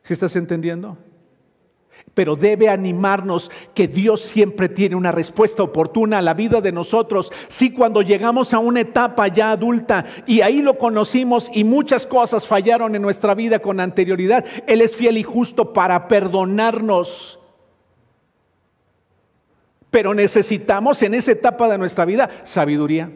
[0.03, 0.97] ¿Sí estás entendiendo?
[2.13, 7.31] Pero debe animarnos que Dios siempre tiene una respuesta oportuna a la vida de nosotros.
[7.47, 12.45] Si cuando llegamos a una etapa ya adulta y ahí lo conocimos y muchas cosas
[12.45, 17.39] fallaron en nuestra vida con anterioridad, Él es fiel y justo para perdonarnos.
[19.89, 23.11] Pero necesitamos en esa etapa de nuestra vida sabiduría.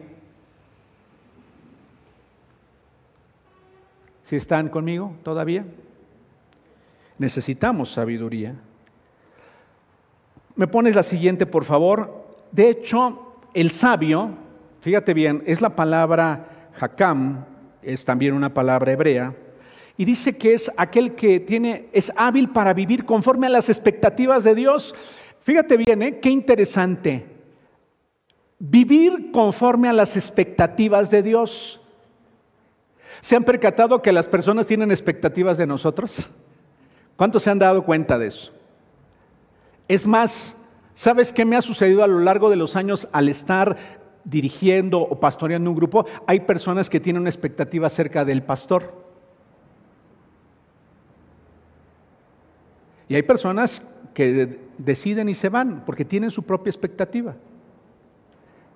[4.24, 5.64] ¿Si están conmigo todavía?
[7.16, 8.54] Necesitamos sabiduría.
[10.58, 12.26] Me pones la siguiente, por favor.
[12.50, 14.30] De hecho, el sabio,
[14.80, 17.44] fíjate bien, es la palabra hakam,
[17.80, 19.36] es también una palabra hebrea,
[19.96, 24.42] y dice que es aquel que tiene, es hábil para vivir conforme a las expectativas
[24.42, 24.96] de Dios.
[25.42, 26.18] Fíjate bien, ¿eh?
[26.18, 27.24] qué interesante.
[28.58, 31.80] Vivir conforme a las expectativas de Dios.
[33.20, 36.28] ¿Se han percatado que las personas tienen expectativas de nosotros?
[37.14, 38.57] ¿Cuántos se han dado cuenta de eso?
[39.88, 40.54] Es más,
[40.94, 43.76] ¿sabes qué me ha sucedido a lo largo de los años al estar
[44.24, 46.06] dirigiendo o pastoreando un grupo?
[46.26, 49.08] Hay personas que tienen una expectativa acerca del pastor.
[53.08, 57.34] Y hay personas que deciden y se van porque tienen su propia expectativa.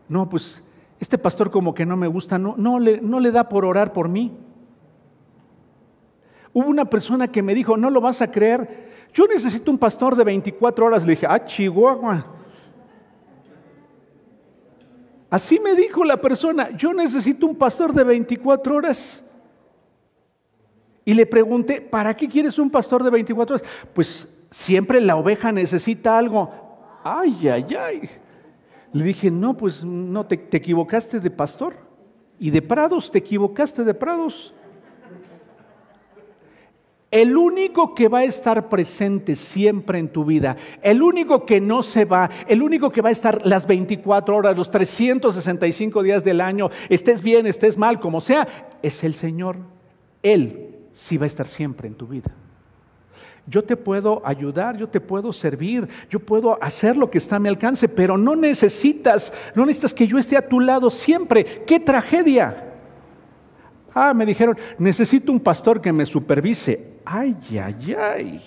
[0.09, 0.62] No, pues
[1.01, 4.33] este pastor como que no me gusta, no, no, le, da por orar por mí.
[6.53, 10.17] Hubo una persona que me dijo, no lo vas a creer, yo necesito un pastor
[10.17, 11.05] de 24 horas.
[11.05, 12.27] Le dije, ah, Chihuahua.
[15.31, 19.25] Así me dijo la persona, yo necesito un pastor de 24 horas.
[21.05, 23.69] Y le pregunté, ¿para qué quieres un pastor de 24 horas?
[23.95, 26.51] Pues siempre la oveja necesita algo.
[27.03, 28.11] Ay, ay, ay.
[28.93, 31.77] Le dije, no, pues no, te, te equivocaste de pastor.
[32.38, 34.55] Y de prados, te equivocaste de prados.
[37.12, 41.83] El único que va a estar presente siempre en tu vida, el único que no
[41.83, 46.40] se va, el único que va a estar las 24 horas, los 365 días del
[46.40, 48.48] año, estés bien, estés mal, como sea,
[48.81, 49.57] es el Señor.
[50.22, 52.31] Él sí va a estar siempre en tu vida.
[53.46, 57.40] Yo te puedo ayudar, yo te puedo servir, yo puedo hacer lo que está a
[57.40, 61.44] mi alcance, pero no necesitas, no necesitas que yo esté a tu lado siempre.
[61.66, 62.72] ¡Qué tragedia!
[63.95, 66.93] Ah, me dijeron, necesito un pastor que me supervise.
[67.05, 68.43] Ay, ay, ay.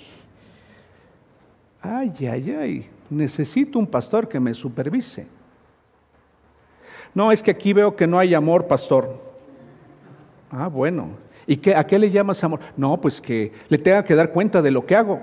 [1.81, 2.89] Ay, ay, ay.
[3.09, 5.27] Necesito un pastor que me supervise.
[7.13, 9.21] No, es que aquí veo que no hay amor, pastor.
[10.49, 11.09] Ah, bueno.
[11.47, 12.59] ¿Y qué, a qué le llamas amor?
[12.75, 15.21] No, pues que le tenga que dar cuenta de lo que hago.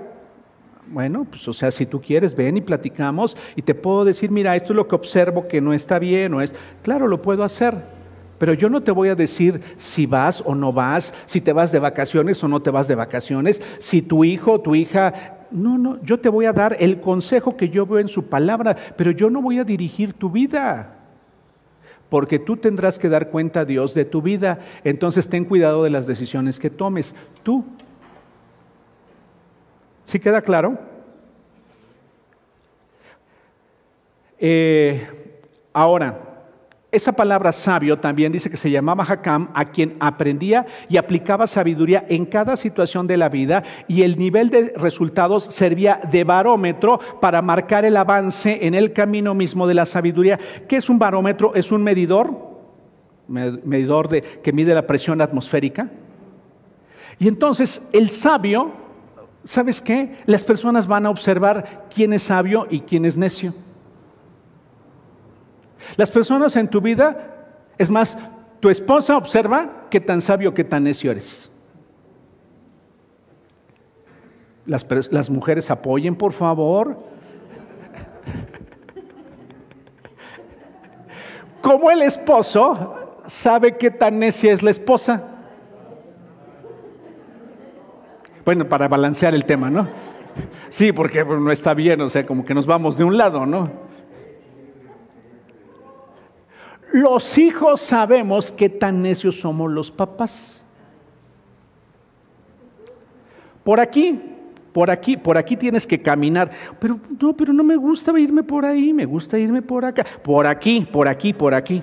[0.87, 4.55] Bueno, pues o sea, si tú quieres, ven y platicamos y te puedo decir, mira,
[4.55, 7.92] esto es lo que observo que no está bien o es, claro, lo puedo hacer.
[8.43, 11.71] Pero yo no te voy a decir si vas o no vas, si te vas
[11.71, 15.45] de vacaciones o no te vas de vacaciones, si tu hijo o tu hija...
[15.49, 18.75] No, no, yo te voy a dar el consejo que yo veo en su palabra,
[18.97, 20.93] pero yo no voy a dirigir tu vida.
[22.09, 24.59] Porque tú tendrás que dar cuenta a Dios de tu vida.
[24.83, 27.15] Entonces ten cuidado de las decisiones que tomes.
[27.43, 27.63] Tú.
[30.05, 30.77] ¿Sí queda claro?
[34.37, 35.07] Eh,
[35.71, 36.32] ahora,
[36.93, 42.05] esa palabra sabio también dice que se llamaba Hakam, a quien aprendía y aplicaba sabiduría
[42.07, 47.41] en cada situación de la vida y el nivel de resultados servía de barómetro para
[47.41, 50.39] marcar el avance en el camino mismo de la sabiduría.
[50.67, 51.55] ¿Qué es un barómetro?
[51.55, 52.53] Es un medidor
[53.27, 55.89] medidor de, que mide la presión atmosférica.
[57.17, 58.71] Y entonces el sabio,
[59.43, 60.17] ¿sabes qué?
[60.25, 63.55] Las personas van a observar quién es sabio y quién es necio.
[65.97, 68.17] Las personas en tu vida, es más,
[68.59, 71.51] tu esposa observa qué tan sabio, qué tan necio eres.
[74.65, 76.97] Las, las mujeres apoyen, por favor.
[81.61, 85.23] Como el esposo sabe qué tan necia es la esposa.
[88.45, 89.87] Bueno, para balancear el tema, ¿no?
[90.69, 93.82] Sí, porque no está bien, o sea, como que nos vamos de un lado, ¿no?
[96.93, 100.63] Los hijos sabemos qué tan necios somos los papás.
[103.63, 104.21] Por aquí,
[104.71, 106.51] por aquí, por aquí tienes que caminar.
[106.79, 110.05] Pero no, pero no me gusta irme por ahí, me gusta irme por acá.
[110.23, 111.81] Por aquí, por aquí, por aquí.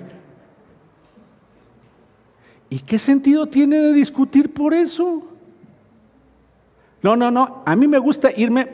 [2.68, 5.24] ¿Y qué sentido tiene de discutir por eso?
[7.02, 7.64] No, no, no.
[7.66, 8.68] A mí me gusta irme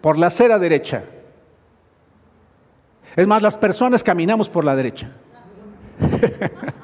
[0.00, 1.02] por la acera derecha.
[3.16, 5.10] Es más, las personas caminamos por la derecha.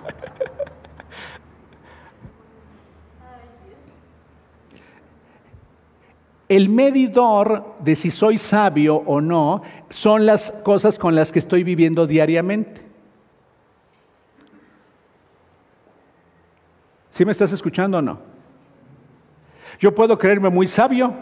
[6.48, 11.64] El medidor de si soy sabio o no son las cosas con las que estoy
[11.64, 12.82] viviendo diariamente.
[17.10, 18.20] ¿Sí me estás escuchando o no?
[19.80, 21.14] Yo puedo creerme muy sabio,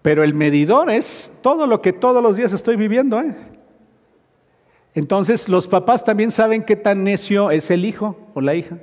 [0.00, 3.20] pero el medidor es todo lo que todos los días estoy viviendo.
[3.20, 3.34] ¿eh?
[4.94, 8.78] Entonces los papás también saben qué tan necio es el hijo o la hija.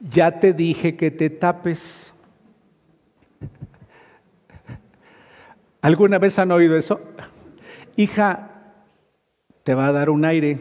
[0.00, 2.12] Ya te dije que te tapes.
[5.82, 7.00] ¿Alguna vez han oído eso?
[7.96, 8.50] Hija,
[9.62, 10.60] te va a dar un aire.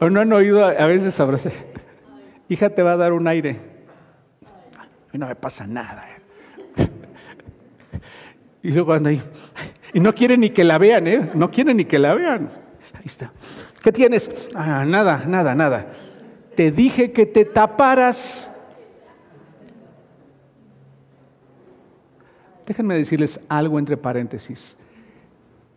[0.00, 1.52] ¿O no han oído a veces abrazar?
[2.48, 3.60] Hija, te va a dar un aire.
[5.12, 6.11] No me pasa nada.
[8.62, 9.22] Y luego anda ahí.
[9.92, 11.30] Y no quiere ni que la vean, ¿eh?
[11.34, 12.50] No quiere ni que la vean.
[12.94, 13.32] Ahí está.
[13.82, 14.30] ¿Qué tienes?
[14.54, 15.86] Ah, nada, nada, nada.
[16.54, 18.48] Te dije que te taparas.
[22.66, 24.76] Déjenme decirles algo entre paréntesis.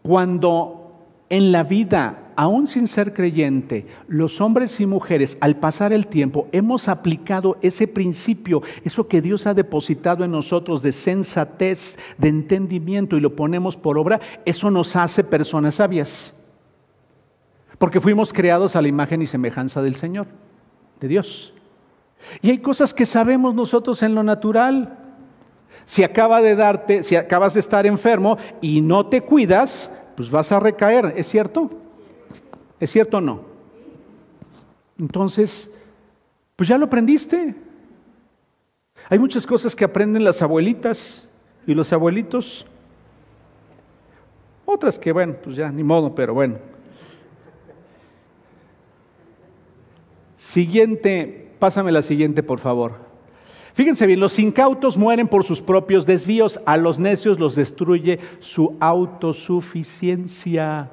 [0.03, 6.07] Cuando en la vida aún sin ser creyente, los hombres y mujeres, al pasar el
[6.07, 12.29] tiempo, hemos aplicado ese principio, eso que Dios ha depositado en nosotros de sensatez, de
[12.29, 16.33] entendimiento y lo ponemos por obra, eso nos hace personas sabias.
[17.77, 20.27] Porque fuimos creados a la imagen y semejanza del Señor,
[20.99, 21.53] de Dios.
[22.41, 24.97] Y hay cosas que sabemos nosotros en lo natural.
[25.83, 30.51] Si acaba de darte, si acabas de estar enfermo y no te cuidas, pues vas
[30.51, 31.84] a recaer, ¿es cierto?
[32.79, 33.41] ¿Es cierto o no?
[34.99, 35.71] Entonces,
[36.55, 37.55] pues ya lo aprendiste.
[39.09, 41.27] Hay muchas cosas que aprenden las abuelitas
[41.67, 42.65] y los abuelitos.
[44.65, 46.57] Otras que, bueno, pues ya, ni modo, pero bueno.
[50.37, 53.03] Siguiente, pásame la siguiente, por favor.
[53.73, 58.77] Fíjense bien, los incautos mueren por sus propios desvíos, a los necios los destruye su
[58.79, 60.91] autosuficiencia.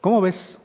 [0.00, 0.58] ¿Cómo ves?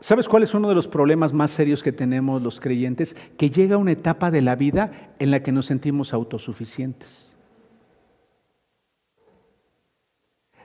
[0.00, 3.16] ¿Sabes cuál es uno de los problemas más serios que tenemos los creyentes?
[3.36, 7.34] Que llega una etapa de la vida en la que nos sentimos autosuficientes.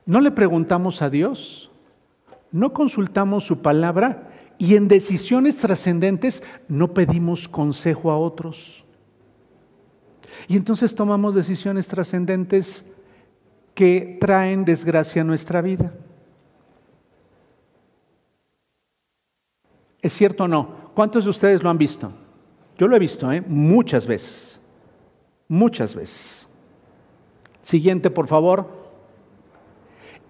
[0.05, 1.71] No le preguntamos a Dios,
[2.51, 8.83] no consultamos su palabra y en decisiones trascendentes no pedimos consejo a otros.
[10.47, 12.85] Y entonces tomamos decisiones trascendentes
[13.73, 15.93] que traen desgracia a nuestra vida.
[20.01, 20.69] ¿Es cierto o no?
[20.93, 22.11] ¿Cuántos de ustedes lo han visto?
[22.77, 23.43] Yo lo he visto, ¿eh?
[23.45, 24.59] Muchas veces.
[25.47, 26.47] Muchas veces.
[27.61, 28.81] Siguiente, por favor.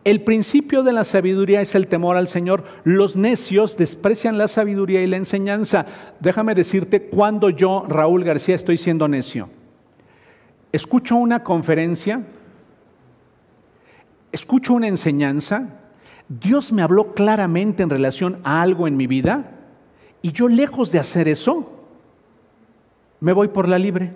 [0.04, 2.64] El principio de la sabiduría es el temor al Señor.
[2.84, 5.86] Los necios desprecian la sabiduría y la enseñanza.
[6.20, 9.50] Déjame decirte cuando yo, Raúl García, estoy siendo necio.
[10.72, 12.24] Escucho una conferencia,
[14.32, 15.68] escucho una enseñanza,
[16.28, 19.61] Dios me habló claramente en relación a algo en mi vida
[20.22, 21.72] y yo lejos de hacer eso,
[23.20, 24.14] me voy por la libre.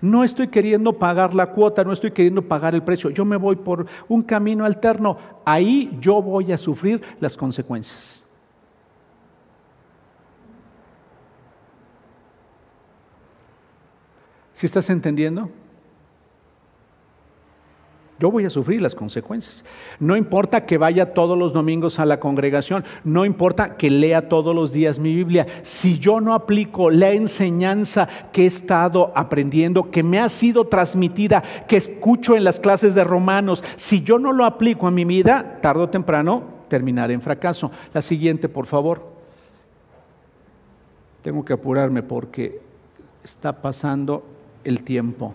[0.00, 3.56] No estoy queriendo pagar la cuota, no estoy queriendo pagar el precio, yo me voy
[3.56, 5.18] por un camino alterno.
[5.44, 8.24] Ahí yo voy a sufrir las consecuencias.
[14.54, 15.50] ¿Sí estás entendiendo?
[18.20, 19.64] Yo voy a sufrir las consecuencias.
[19.98, 24.54] No importa que vaya todos los domingos a la congregación, no importa que lea todos
[24.54, 25.46] los días mi Biblia.
[25.62, 31.42] Si yo no aplico la enseñanza que he estado aprendiendo, que me ha sido transmitida,
[31.66, 35.58] que escucho en las clases de romanos, si yo no lo aplico a mi vida,
[35.62, 37.70] tarde o temprano terminaré en fracaso.
[37.94, 39.02] La siguiente, por favor.
[41.22, 42.60] Tengo que apurarme porque
[43.24, 44.22] está pasando
[44.62, 45.32] el tiempo.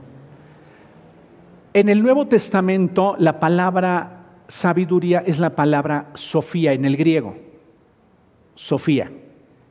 [1.76, 7.36] En el Nuevo Testamento la palabra sabiduría es la palabra Sofía en el griego.
[8.54, 9.12] Sofía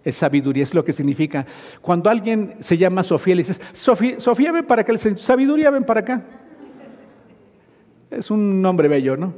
[0.05, 1.47] es sabiduría, es lo que significa.
[1.81, 6.01] Cuando alguien se llama Sofía, le dices, Sofía, Sofía ven para acá, sabiduría ven para
[6.01, 6.23] acá.
[8.11, 9.33] Es un nombre bello, ¿no?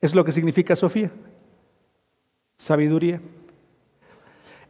[0.00, 1.10] Es lo que significa Sofía.
[2.56, 3.20] Sabiduría.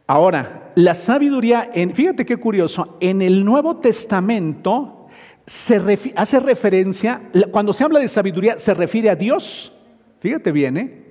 [0.07, 5.02] Ahora, la sabiduría, en, fíjate qué curioso, en el Nuevo Testamento
[5.45, 7.21] se hace referencia,
[7.51, 9.73] cuando se habla de sabiduría, se refiere a Dios,
[10.19, 11.03] fíjate bien, ¿eh?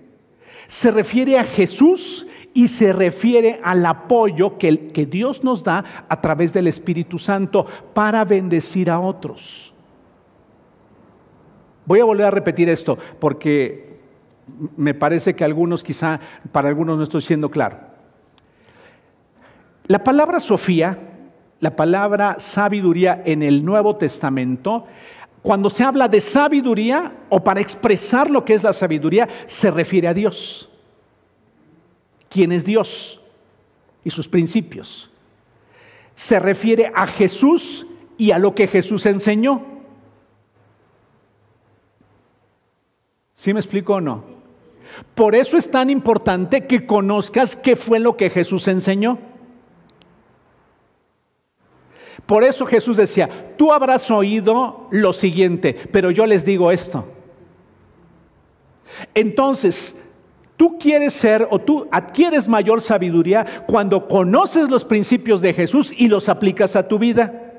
[0.66, 6.20] se refiere a Jesús y se refiere al apoyo que, que Dios nos da a
[6.20, 9.74] través del Espíritu Santo para bendecir a otros.
[11.84, 14.00] Voy a volver a repetir esto porque
[14.76, 16.20] me parece que algunos quizá,
[16.52, 17.78] para algunos no estoy siendo claro.
[19.88, 21.11] La palabra Sofía
[21.62, 24.84] la palabra sabiduría en el Nuevo Testamento,
[25.42, 30.08] cuando se habla de sabiduría o para expresar lo que es la sabiduría, se refiere
[30.08, 30.68] a Dios.
[32.28, 33.20] ¿Quién es Dios?
[34.02, 35.08] Y sus principios.
[36.16, 37.86] Se refiere a Jesús
[38.18, 39.62] y a lo que Jesús enseñó.
[43.36, 44.24] ¿Sí me explico o no?
[45.14, 49.30] Por eso es tan importante que conozcas qué fue lo que Jesús enseñó.
[52.26, 57.06] Por eso Jesús decía, tú habrás oído lo siguiente, pero yo les digo esto.
[59.14, 59.96] Entonces,
[60.56, 66.08] tú quieres ser o tú adquieres mayor sabiduría cuando conoces los principios de Jesús y
[66.08, 67.52] los aplicas a tu vida.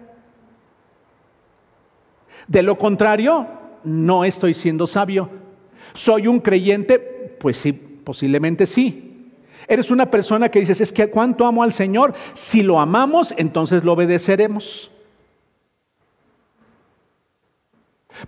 [2.48, 3.48] De lo contrario,
[3.84, 5.30] no estoy siendo sabio.
[5.94, 7.00] ¿Soy un creyente?
[7.40, 9.13] Pues sí, posiblemente sí.
[9.68, 12.14] Eres una persona que dices, es que cuánto amo al Señor.
[12.34, 14.92] Si lo amamos, entonces lo obedeceremos.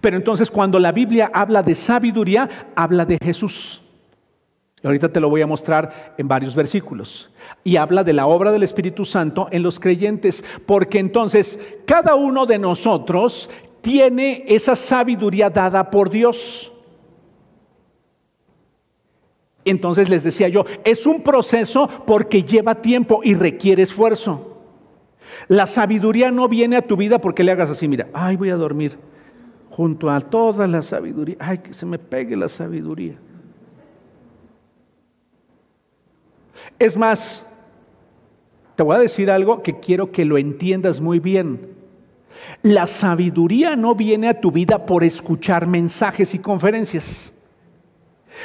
[0.01, 3.81] Pero entonces cuando la Biblia habla de sabiduría, habla de Jesús.
[4.83, 7.29] ahorita te lo voy a mostrar en varios versículos.
[7.63, 12.45] Y habla de la obra del Espíritu Santo en los creyentes, porque entonces cada uno
[12.45, 13.49] de nosotros
[13.81, 16.71] tiene esa sabiduría dada por Dios.
[19.65, 24.61] Entonces les decía yo, es un proceso porque lleva tiempo y requiere esfuerzo.
[25.47, 28.55] La sabiduría no viene a tu vida porque le hagas así, mira, ay, voy a
[28.55, 28.97] dormir
[29.69, 33.17] junto a toda la sabiduría, ay, que se me pegue la sabiduría.
[36.79, 37.45] Es más,
[38.75, 41.73] te voy a decir algo que quiero que lo entiendas muy bien.
[42.61, 47.33] La sabiduría no viene a tu vida por escuchar mensajes y conferencias.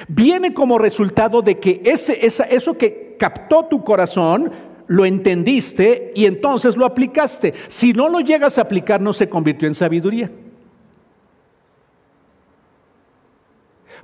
[0.08, 4.50] Viene como resultado de que ese, eso que captó tu corazón,
[4.86, 7.54] lo entendiste y entonces lo aplicaste.
[7.68, 10.30] Si no lo llegas a aplicar, no se convirtió en sabiduría.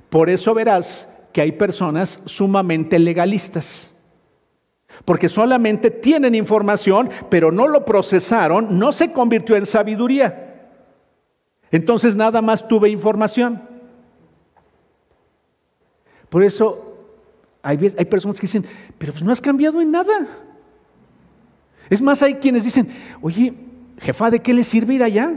[0.09, 3.93] Por eso verás que hay personas sumamente legalistas.
[5.03, 10.69] Porque solamente tienen información, pero no lo procesaron, no se convirtió en sabiduría.
[11.69, 13.76] Entonces nada más tuve información.
[16.37, 16.95] Por eso
[17.63, 18.63] hay, personas que dicen,
[18.99, 20.27] pero pues no has cambiado en nada.
[21.89, 22.87] Es más, hay quienes dicen,
[23.23, 23.55] oye,
[23.97, 25.33] jefa, ¿de qué le sirve ir allá?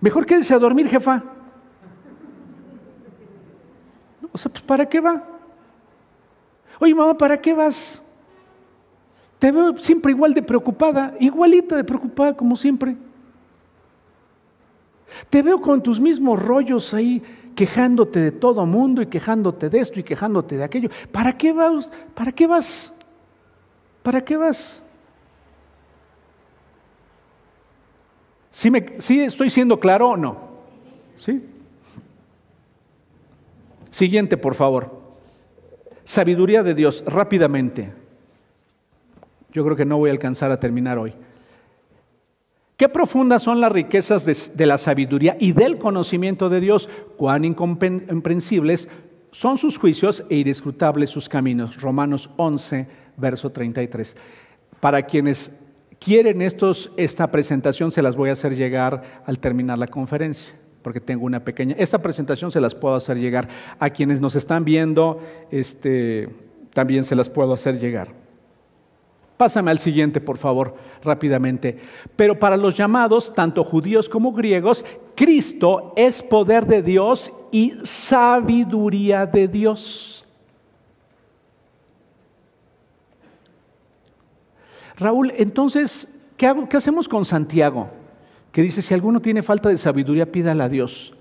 [0.00, 1.22] Mejor quédese a dormir, jefa.
[4.32, 5.22] O sea, pues ¿para qué va?
[6.80, 8.02] Oye, mamá, ¿para qué vas?
[9.38, 12.96] Te veo siempre igual de preocupada, igualita de preocupada como siempre.
[15.30, 17.22] Te veo con tus mismos rollos ahí
[17.54, 20.90] quejándote de todo mundo y quejándote de esto y quejándote de aquello.
[21.10, 21.90] ¿Para qué vas?
[22.14, 22.92] ¿Para qué vas?
[24.02, 24.82] ¿Para qué vas?
[28.50, 30.36] ¿Sí, me, ¿Sí estoy siendo claro o no?
[31.16, 31.42] ¿Sí?
[33.90, 35.00] Siguiente, por favor.
[36.04, 37.92] Sabiduría de Dios, rápidamente.
[39.52, 41.14] Yo creo que no voy a alcanzar a terminar hoy.
[42.76, 48.88] Qué profundas son las riquezas de, la sabiduría y del conocimiento de Dios, cuán incomprensibles
[49.30, 51.80] son sus juicios e inescrutables sus caminos.
[51.80, 54.14] Romanos 11, verso 33.
[54.78, 55.50] Para quienes
[55.98, 61.00] quieren estos, esta presentación, se las voy a hacer llegar al terminar la conferencia, porque
[61.00, 61.74] tengo una pequeña.
[61.78, 63.48] Esta presentación se las puedo hacer llegar
[63.78, 65.18] a quienes nos están viendo,
[65.50, 66.28] este,
[66.74, 68.25] también se las puedo hacer llegar.
[69.36, 70.74] Pásame al siguiente, por favor,
[71.04, 71.78] rápidamente.
[72.16, 74.84] Pero para los llamados, tanto judíos como griegos,
[75.14, 80.16] Cristo es poder de Dios y sabiduría de Dios.
[84.98, 87.90] Raúl, entonces, ¿qué, hacemos con Santiago?
[88.52, 91.12] Que dice, si alguno tiene falta de sabiduría, pídala a Dios.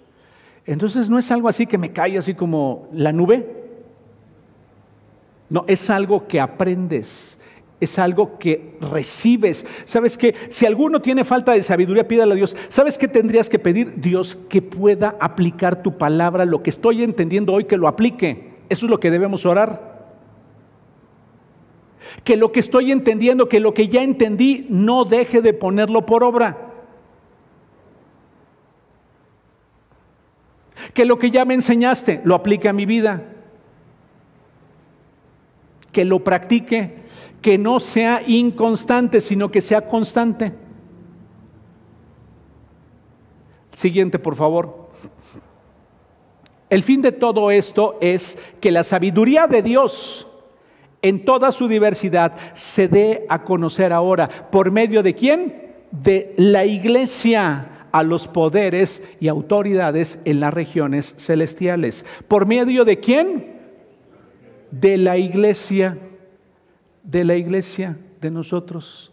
[0.66, 3.66] Entonces, ¿no es algo así que me cae así como la nube?
[5.50, 7.35] No, es algo que aprendes,
[7.80, 9.66] es algo que recibes.
[9.86, 12.56] ¿Sabes que Si alguno tiene falta de sabiduría, pídale a Dios.
[12.70, 13.96] ¿Sabes qué tendrías que pedir?
[13.98, 18.56] Dios que pueda aplicar tu palabra, lo que estoy entendiendo hoy, que lo aplique.
[18.70, 19.96] Eso es lo que debemos orar.
[22.24, 26.24] Que lo que estoy entendiendo, que lo que ya entendí, no deje de ponerlo por
[26.24, 26.74] obra.
[30.94, 33.24] Que lo que ya me enseñaste, lo aplique a mi vida.
[35.92, 37.05] Que lo practique
[37.46, 40.52] que no sea inconstante, sino que sea constante.
[43.76, 44.90] Siguiente, por favor.
[46.72, 50.26] El fin de todo esto es que la sabiduría de Dios
[51.04, 54.28] en toda su diversidad se dé a conocer ahora.
[54.50, 55.76] ¿Por medio de quién?
[55.92, 62.08] De la iglesia a los poderes y autoridades en las regiones celestiales.
[62.28, 63.54] ¿Por medio de quién?
[64.72, 66.00] De la iglesia
[67.06, 69.12] de la iglesia, de nosotros.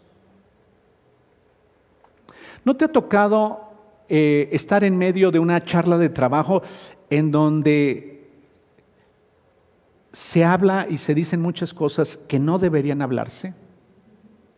[2.65, 3.71] ¿No te ha tocado
[4.09, 6.61] eh, estar en medio de una charla de trabajo
[7.09, 8.29] en donde
[10.11, 13.53] se habla y se dicen muchas cosas que no deberían hablarse?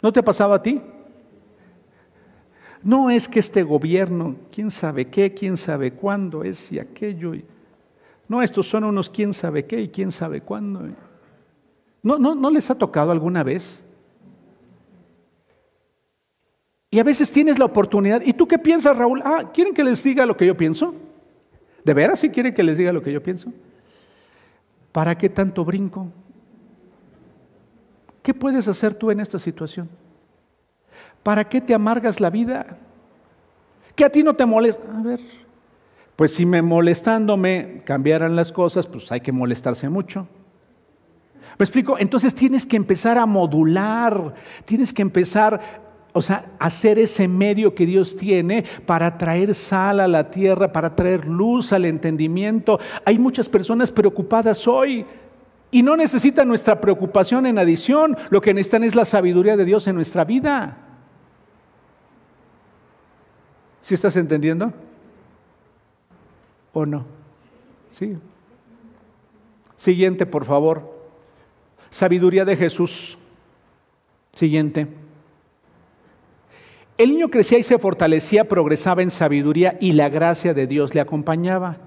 [0.02, 0.82] ¿No te ha pasado a ti?
[2.84, 7.34] No es que este gobierno, quién sabe qué, quién sabe cuándo es y aquello.
[8.28, 10.82] No, estos son unos quién sabe qué y quién sabe cuándo.
[12.06, 13.84] ¿No, no, les ha tocado alguna vez?
[16.92, 18.22] Y a veces tienes la oportunidad.
[18.24, 19.24] ¿Y tú qué piensas, Raúl?
[19.26, 20.94] Ah, ¿quieren que les diga lo que yo pienso?
[21.84, 23.52] ¿De veras sí quieren que les diga lo que yo pienso?
[24.92, 26.06] ¿Para qué tanto brinco?
[28.22, 29.90] ¿Qué puedes hacer tú en esta situación?
[31.24, 32.78] ¿Para qué te amargas la vida?
[33.96, 34.84] ¿Que a ti no te molesta?
[34.96, 35.22] A ver,
[36.16, 40.28] pues si me molestándome cambiaran las cosas, pues hay que molestarse mucho.
[41.58, 41.98] ¿Me explico?
[41.98, 44.34] Entonces tienes que empezar a modular,
[44.66, 45.62] tienes que empezar,
[46.12, 50.96] o sea, hacer ese medio que Dios tiene para traer sal a la tierra, para
[50.96, 52.80] traer luz al entendimiento.
[53.06, 55.06] Hay muchas personas preocupadas hoy
[55.72, 59.88] y no necesitan nuestra preocupación en adición, lo que necesitan es la sabiduría de Dios
[59.88, 60.78] en nuestra vida.
[63.82, 64.74] ¿Sí estás entendiendo?
[66.74, 67.06] ¿O no?
[67.92, 68.18] Sí.
[69.78, 70.95] Siguiente, por favor.
[71.96, 73.18] Sabiduría de Jesús.
[74.34, 74.86] Siguiente.
[76.98, 81.00] El niño crecía y se fortalecía, progresaba en sabiduría y la gracia de Dios le
[81.00, 81.78] acompañaba.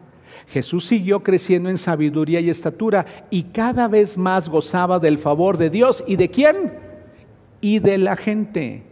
[0.47, 5.69] Jesús siguió creciendo en sabiduría y estatura y cada vez más gozaba del favor de
[5.69, 6.03] Dios.
[6.07, 6.73] ¿Y de quién?
[7.61, 8.85] Y de la gente.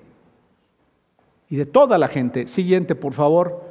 [1.49, 2.47] Y de toda la gente.
[2.47, 3.64] Siguiente, por favor.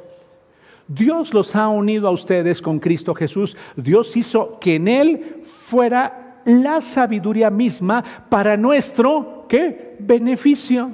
[0.88, 3.56] Dios los ha unido a ustedes con Cristo Jesús.
[3.76, 9.96] Dios hizo que en Él fuera la sabiduría misma para nuestro ¿qué?
[9.98, 10.90] beneficio.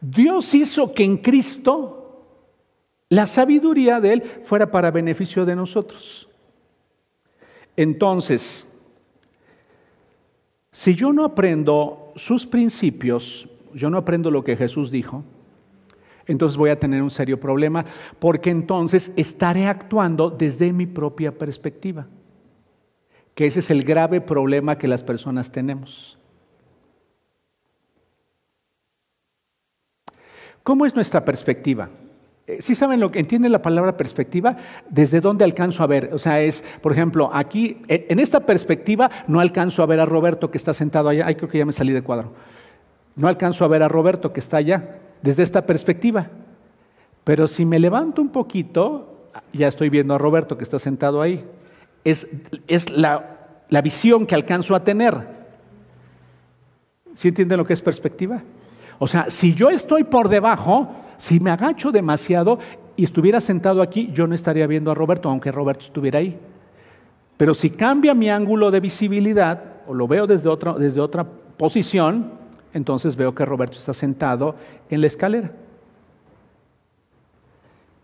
[0.00, 2.24] Dios hizo que en Cristo
[3.10, 6.28] la sabiduría de Él fuera para beneficio de nosotros.
[7.76, 8.66] Entonces,
[10.72, 15.22] si yo no aprendo sus principios, yo no aprendo lo que Jesús dijo,
[16.26, 17.84] entonces voy a tener un serio problema,
[18.18, 22.06] porque entonces estaré actuando desde mi propia perspectiva
[23.38, 26.18] que ese es el grave problema que las personas tenemos.
[30.64, 31.88] ¿Cómo es nuestra perspectiva?
[32.48, 34.56] Eh, ¿Sí saben lo que entienden la palabra perspectiva?
[34.90, 36.10] ¿Desde dónde alcanzo a ver?
[36.12, 40.04] O sea, es, por ejemplo, aquí, e, en esta perspectiva, no alcanzo a ver a
[40.04, 41.24] Roberto que está sentado allá.
[41.28, 42.32] Ay, creo que ya me salí de cuadro.
[43.14, 46.26] No alcanzo a ver a Roberto que está allá, desde esta perspectiva.
[47.22, 51.46] Pero si me levanto un poquito, ya estoy viendo a Roberto que está sentado ahí
[52.10, 55.14] es, la, visión que alcanzo a tener.
[57.14, 58.42] ¿Sí entienden lo que es perspectiva?
[58.98, 60.88] O sea, si yo estoy por debajo,
[61.18, 62.58] si me agacho demasiado
[62.96, 66.38] y estuviera sentado aquí, yo no estaría viendo a Roberto, aunque Roberto estuviera ahí.
[67.36, 72.32] Pero si cambia mi ángulo de visibilidad, o lo veo desde otra, desde otra posición,
[72.74, 74.56] entonces veo que Roberto está sentado
[74.90, 75.52] en la escalera.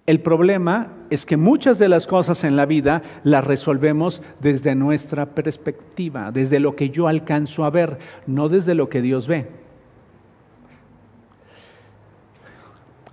[0.06, 5.34] El problema es que muchas de las cosas en la vida las resolvemos desde nuestra
[5.34, 9.48] perspectiva, desde lo que yo alcanzo a ver, no desde lo que Dios ve.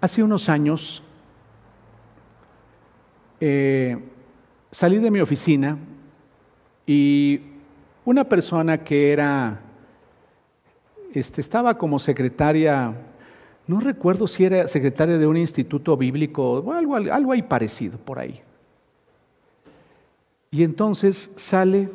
[0.01, 1.03] Hace unos años
[3.39, 3.97] eh,
[4.71, 5.77] salí de mi oficina
[6.85, 7.39] y
[8.03, 9.61] una persona que era,
[11.13, 12.93] este, estaba como secretaria
[13.68, 18.20] no recuerdo si era secretaria de un instituto bíblico o algo, algo ahí parecido por
[18.20, 18.41] ahí.
[20.49, 21.89] Y entonces sale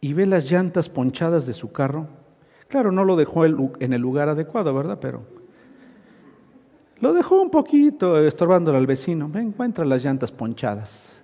[0.00, 2.06] y ve las llantas ponchadas de su carro.
[2.68, 4.98] Claro, no lo dejó en el lugar adecuado, ¿verdad?
[5.00, 5.22] Pero
[7.00, 9.28] lo dejó un poquito estorbándole al vecino.
[9.28, 11.18] Me encuentra las llantas ponchadas.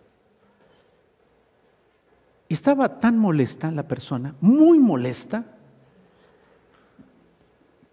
[2.48, 5.44] Y estaba tan molesta la persona, muy molesta,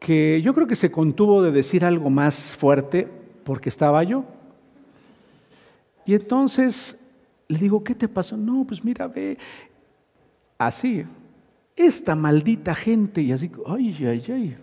[0.02, 3.08] que yo creo que se contuvo de decir algo más fuerte
[3.44, 4.26] porque estaba yo.
[6.08, 6.98] Y entonces
[7.48, 8.36] le digo, ¿qué te pasó?
[8.36, 9.38] No, pues mira, ve,
[10.58, 11.06] así,
[11.76, 14.58] esta maldita gente, y así, ay, ay, ay.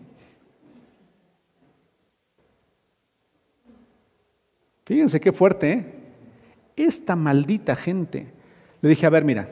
[4.86, 5.86] Fíjense qué fuerte, ¿eh?
[6.74, 8.26] Esta maldita gente.
[8.80, 9.48] Le dije, a ver, mira,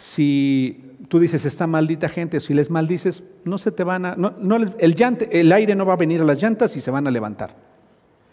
[0.00, 4.56] si tú dices, esta maldita gente, si les maldices, no se te van a, no,
[4.56, 4.72] el,
[5.30, 7.54] el aire no va a venir a las llantas y se van a levantar.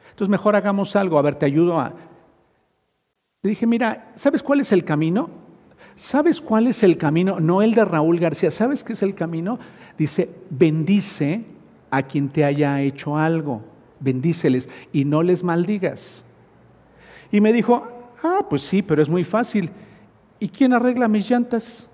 [0.10, 1.94] Entonces mejor hagamos algo, a ver, te ayudo a...
[3.44, 5.30] Le dije, mira, ¿sabes cuál es el camino?
[5.96, 7.40] ¿Sabes cuál es el camino?
[7.40, 9.60] No el de Raúl García, ¿sabes qué es el camino?
[9.98, 11.44] Dice, bendice
[11.92, 13.62] a quien te haya hecho algo,
[14.00, 16.24] bendíceles y no les maldigas.
[17.30, 17.86] Y me dijo,
[18.24, 19.70] ah, pues sí, pero es muy fácil.
[20.40, 21.88] ¿Y quién arregla mis llantas?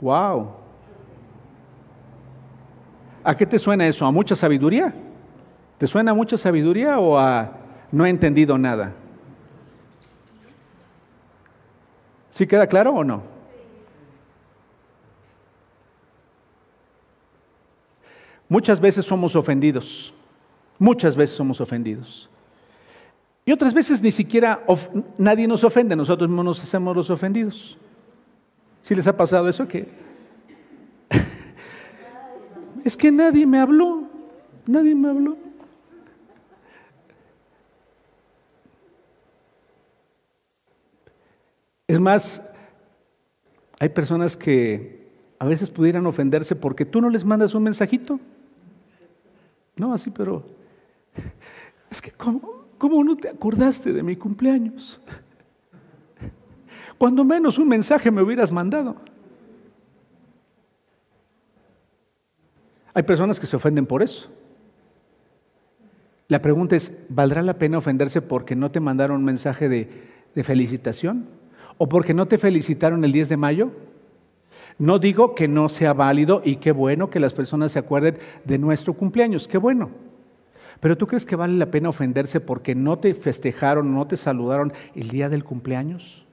[0.00, 0.52] Wow.
[3.22, 4.06] ¿A qué te suena eso?
[4.06, 4.94] ¿A mucha sabiduría?
[5.76, 7.52] ¿Te suena a mucha sabiduría o a
[7.92, 8.94] no he entendido nada?
[12.30, 13.22] ¿Sí queda claro o no?
[18.48, 20.14] Muchas veces somos ofendidos.
[20.78, 22.30] Muchas veces somos ofendidos.
[23.48, 24.62] Y otras veces ni siquiera
[25.16, 27.78] nadie nos ofende, nosotros mismos nos hacemos los ofendidos.
[28.82, 29.66] ¿Sí les ha pasado eso?
[29.66, 29.88] Que
[32.84, 34.02] es que nadie me habló,
[34.66, 35.38] nadie me habló.
[41.86, 42.42] Es más,
[43.80, 48.20] hay personas que a veces pudieran ofenderse porque tú no les mandas un mensajito.
[49.74, 50.44] No, así, pero
[51.90, 52.57] es que ¿cómo?
[52.78, 55.00] ¿Cómo no te acordaste de mi cumpleaños?
[56.96, 58.96] Cuando menos un mensaje me hubieras mandado.
[62.94, 64.30] Hay personas que se ofenden por eso.
[66.28, 69.88] La pregunta es, ¿valdrá la pena ofenderse porque no te mandaron un mensaje de,
[70.34, 71.26] de, felicitación?
[71.78, 73.70] ¿O porque no te felicitaron el 10 de mayo?
[74.78, 78.58] No digo que no sea válido y qué bueno que las personas se acuerden de
[78.58, 79.90] nuestro cumpleaños, qué bueno.
[80.80, 84.72] Pero tú crees que vale la pena ofenderse porque no te festejaron, no te saludaron
[84.94, 86.24] el día del cumpleaños?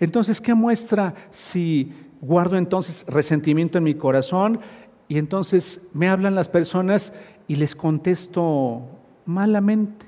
[0.00, 4.60] Entonces, ¿qué muestra si guardo entonces resentimiento en mi corazón
[5.08, 7.12] y entonces me hablan las personas
[7.48, 8.82] y les contesto
[9.24, 10.06] malamente?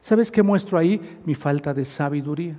[0.00, 1.18] ¿Sabes qué muestro ahí?
[1.24, 2.56] Mi falta de sabiduría,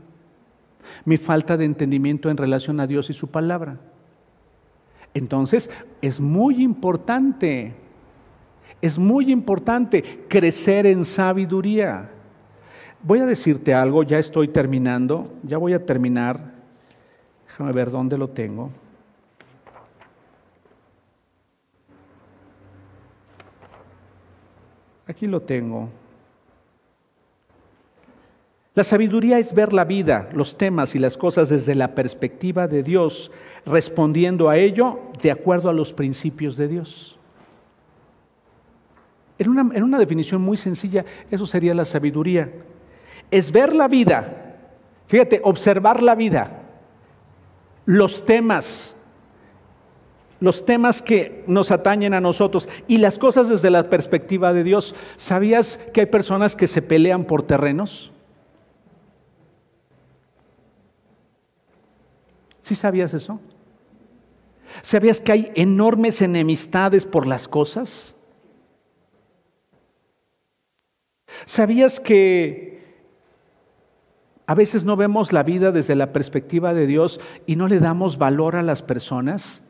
[1.06, 3.80] mi falta de entendimiento en relación a Dios y su palabra.
[5.14, 5.70] Entonces,
[6.02, 7.74] es muy importante
[8.82, 12.10] es muy importante crecer en sabiduría.
[13.02, 16.54] Voy a decirte algo, ya estoy terminando, ya voy a terminar.
[17.48, 18.72] Déjame ver dónde lo tengo.
[25.08, 25.90] Aquí lo tengo.
[28.76, 32.84] La sabiduría es ver la vida, los temas y las cosas desde la perspectiva de
[32.84, 33.32] Dios,
[33.66, 37.17] respondiendo a ello de acuerdo a los principios de Dios.
[39.40, 42.52] En una, definición muy sencilla, eso sería la sabiduría.
[43.30, 44.56] Es ver la vida,
[45.08, 46.64] fíjate, observar la vida,
[47.86, 48.96] los temas,
[50.40, 54.96] los temas que nos atañen a nosotros y las cosas desde la perspectiva de Dios.
[55.18, 58.12] ¿Sabías que hay personas que se pelean por terrenos?
[62.62, 63.40] ¿Sí sabías eso?
[64.82, 68.17] ¿Sabías que hay enormes enemistades por las cosas?
[71.46, 72.78] ¿Sabías que
[74.50, 78.18] A veces no vemos la vida desde la perspectiva de Dios y no le damos
[78.18, 79.62] valor a las personas.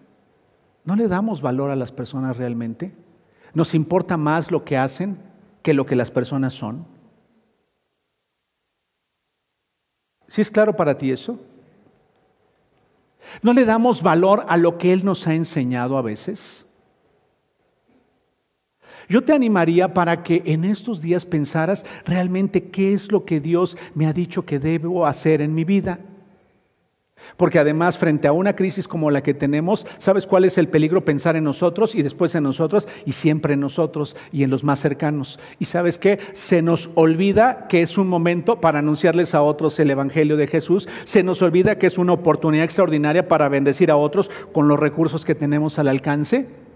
[0.85, 2.93] ¿No le damos valor a las personas realmente?
[3.55, 5.17] ¿Nos importa más lo que hacen
[5.63, 6.85] que lo que las personas son?
[10.27, 11.39] ¿Sí es claro para ti eso?
[13.41, 16.66] ¿No le damos valor a lo que Él nos ha enseñado a veces?
[19.09, 23.77] Yo te animaría para que en estos días pensaras realmente qué es lo que Dios
[23.95, 25.99] me ha dicho que debo hacer en mi vida.
[27.35, 31.03] Porque además, frente a una crisis como la que tenemos, ¿sabes cuál es el peligro?
[31.03, 34.79] Pensar en nosotros y después en nosotros y siempre en nosotros y en los más
[34.79, 35.39] cercanos.
[35.59, 36.19] Y sabes qué?
[36.33, 40.87] Se nos olvida que es un momento para anunciarles a otros el Evangelio de Jesús.
[41.05, 45.25] Se nos olvida que es una oportunidad extraordinaria para bendecir a otros con los recursos
[45.25, 46.66] que tenemos al alcance.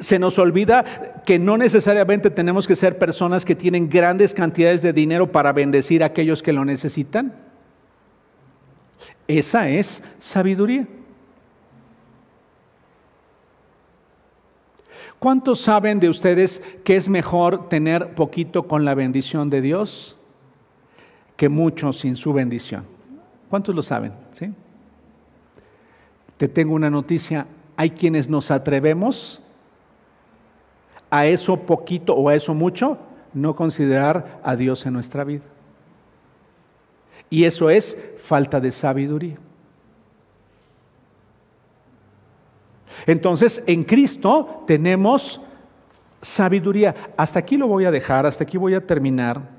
[0.00, 4.92] Se nos olvida que no necesariamente tenemos que ser personas que tienen grandes cantidades de
[4.92, 7.34] dinero para bendecir a aquellos que lo necesitan.
[9.26, 10.86] Esa es sabiduría.
[15.18, 20.16] ¿Cuántos saben de ustedes que es mejor tener poquito con la bendición de Dios
[21.36, 22.84] que mucho sin su bendición?
[23.48, 24.12] ¿Cuántos lo saben?
[24.32, 24.52] ¿Sí?
[26.36, 27.46] Te tengo una noticia.
[27.76, 29.42] Hay quienes nos atrevemos
[31.10, 32.98] a eso poquito o a eso mucho,
[33.32, 35.44] no considerar a Dios en nuestra vida.
[37.28, 39.36] Y eso es falta de sabiduría.
[43.06, 45.40] Entonces, en Cristo tenemos
[46.20, 46.94] sabiduría.
[47.16, 49.56] Hasta aquí lo voy a dejar, hasta aquí voy a terminar.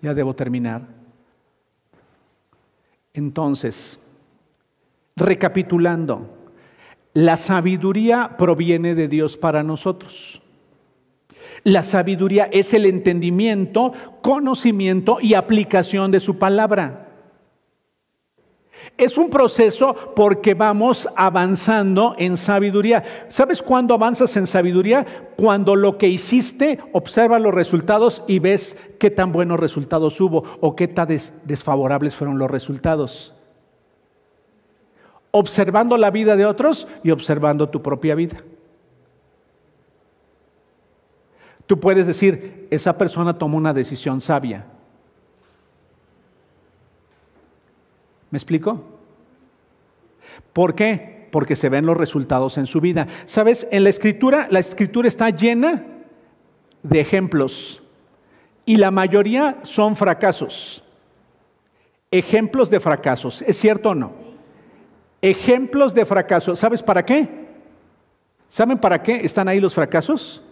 [0.00, 0.82] Ya debo terminar.
[3.14, 4.00] Entonces,
[5.16, 6.41] recapitulando,
[7.14, 10.40] la sabiduría proviene de Dios para nosotros.
[11.64, 17.08] La sabiduría es el entendimiento, conocimiento y aplicación de su palabra.
[18.98, 23.04] Es un proceso porque vamos avanzando en sabiduría.
[23.28, 25.06] ¿Sabes cuándo avanzas en sabiduría?
[25.36, 30.74] Cuando lo que hiciste, observas los resultados y ves qué tan buenos resultados hubo o
[30.74, 31.08] qué tan
[31.44, 33.34] desfavorables fueron los resultados.
[35.32, 38.44] Observando la vida de otros y observando tu propia vida.
[41.66, 44.66] Tú puedes decir, esa persona tomó una decisión sabia.
[48.30, 48.82] ¿Me explico?
[50.52, 51.28] ¿Por qué?
[51.30, 53.06] Porque se ven los resultados en su vida.
[53.26, 53.66] ¿Sabes?
[53.70, 55.84] En la escritura, la escritura está llena
[56.82, 57.82] de ejemplos
[58.64, 60.84] y la mayoría son fracasos.
[62.10, 63.42] Ejemplos de fracasos.
[63.42, 64.31] ¿Es cierto o no?
[65.22, 66.58] Ejemplos de fracasos.
[66.58, 67.46] ¿Sabes para qué?
[68.50, 70.42] ¿Saben para qué están ahí los fracasos?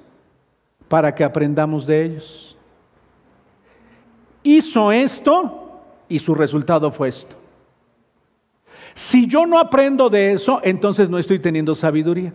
[0.90, 2.56] para que aprendamos de ellos.
[4.42, 7.36] Hizo esto y su resultado fue esto.
[8.92, 12.32] Si yo no aprendo de eso, entonces no estoy teniendo sabiduría.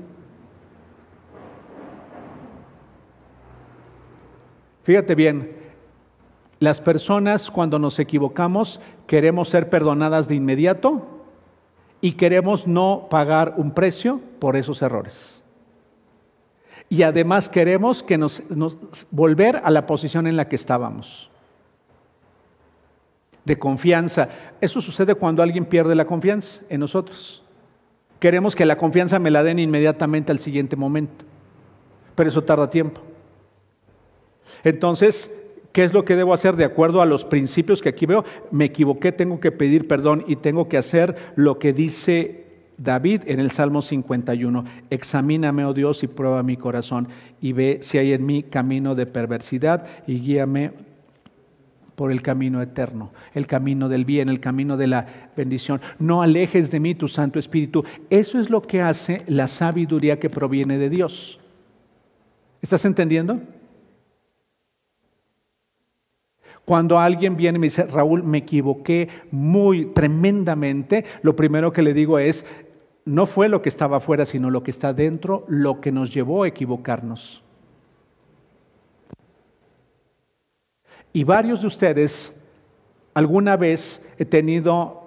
[4.83, 5.51] Fíjate bien,
[6.59, 11.05] las personas cuando nos equivocamos queremos ser perdonadas de inmediato
[12.05, 15.43] y queremos no pagar un precio por esos errores
[16.87, 18.43] y además queremos que nos,
[19.11, 21.29] volver a la posición en la que estábamos.
[23.43, 24.29] De confianza.
[24.61, 27.43] Eso sucede cuando alguien pierde la confianza en nosotros.
[28.19, 31.25] Queremos que la confianza me la den inmediatamente al siguiente momento.
[32.13, 33.01] Pero eso tarda tiempo.
[34.63, 35.31] Entonces,
[35.75, 38.23] ¿qué es lo que debo hacer de acuerdo a los principios que aquí veo?
[38.49, 42.45] Me equivoqué, tengo que pedir perdón y tengo que hacer lo que dice
[42.77, 47.09] David en el Salmo 51, examíname, oh Dios, y prueba mi corazón
[47.41, 50.71] y ve si hay en mí camino de perversidad y guíame
[51.97, 55.81] por el camino eterno, el camino del bien, el camino de la bendición.
[55.99, 57.83] No alejes de mí tu Santo Espíritu.
[58.09, 61.41] Eso es lo que hace la sabiduría que proviene de Dios.
[62.61, 63.41] ¿Estás entendiendo?
[66.65, 71.93] Cuando alguien viene y me dice, Raúl, me equivoqué muy tremendamente, lo primero que le
[71.93, 72.45] digo es,
[73.05, 76.43] no fue lo que estaba afuera, sino lo que está dentro, lo que nos llevó
[76.43, 77.43] a equivocarnos.
[81.13, 82.33] Y varios de ustedes,
[83.13, 85.03] alguna vez he tenido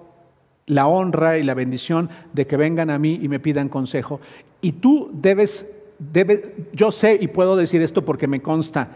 [0.65, 4.21] la honra y la bendición de que vengan a mí y me pidan consejo.
[4.61, 5.65] Y tú debes,
[5.99, 6.41] debes,
[6.73, 8.87] yo sé y puedo decir esto porque me consta,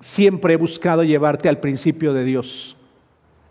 [0.00, 2.76] siempre he buscado llevarte al principio de Dios,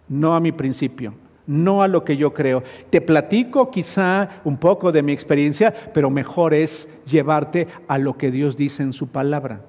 [0.08, 1.14] no a mi principio
[1.48, 2.64] no a lo que yo creo.
[2.90, 8.32] Te platico quizá un poco de mi experiencia, pero mejor es llevarte a lo que
[8.32, 9.62] Dios dice en su palabra.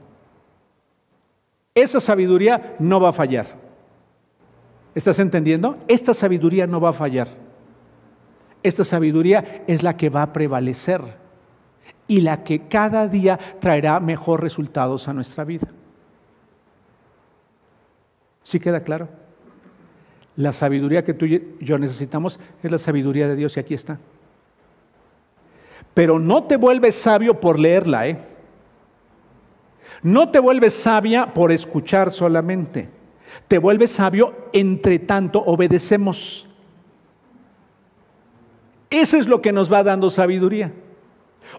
[1.74, 3.46] esa sabiduría no va a fallar.
[4.94, 5.76] ¿Estás entendiendo?
[5.88, 7.28] Esta sabiduría no va a fallar.
[8.62, 11.02] Esta sabiduría es la que va a prevalecer
[12.08, 15.68] y la que cada día traerá mejores resultados a nuestra vida.
[18.46, 19.08] ¿Sí queda claro?
[20.36, 23.98] La sabiduría que tú y yo necesitamos es la sabiduría de Dios y aquí está.
[25.94, 28.18] Pero no te vuelves sabio por leerla, ¿eh?
[30.00, 32.88] No te vuelves sabia por escuchar solamente.
[33.48, 36.46] Te vuelves sabio entre tanto obedecemos.
[38.90, 40.72] Eso es lo que nos va dando sabiduría.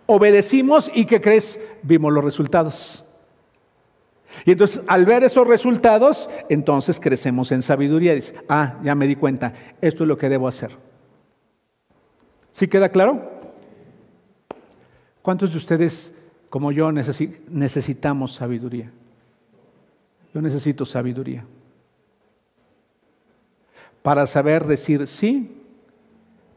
[0.06, 1.60] Obedecimos y ¿qué crees?
[1.84, 3.04] Vimos los resultados.
[4.46, 8.16] Y entonces al ver esos resultados, entonces crecemos en sabiduría.
[8.16, 10.72] Dice, ah, ya me di cuenta, esto es lo que debo hacer.
[12.52, 13.38] ¿Sí queda claro?
[15.22, 16.12] ¿Cuántos de ustedes,
[16.50, 18.92] como yo, necesitamos sabiduría?
[20.34, 21.46] Yo necesito sabiduría.
[24.02, 25.62] Para saber decir sí,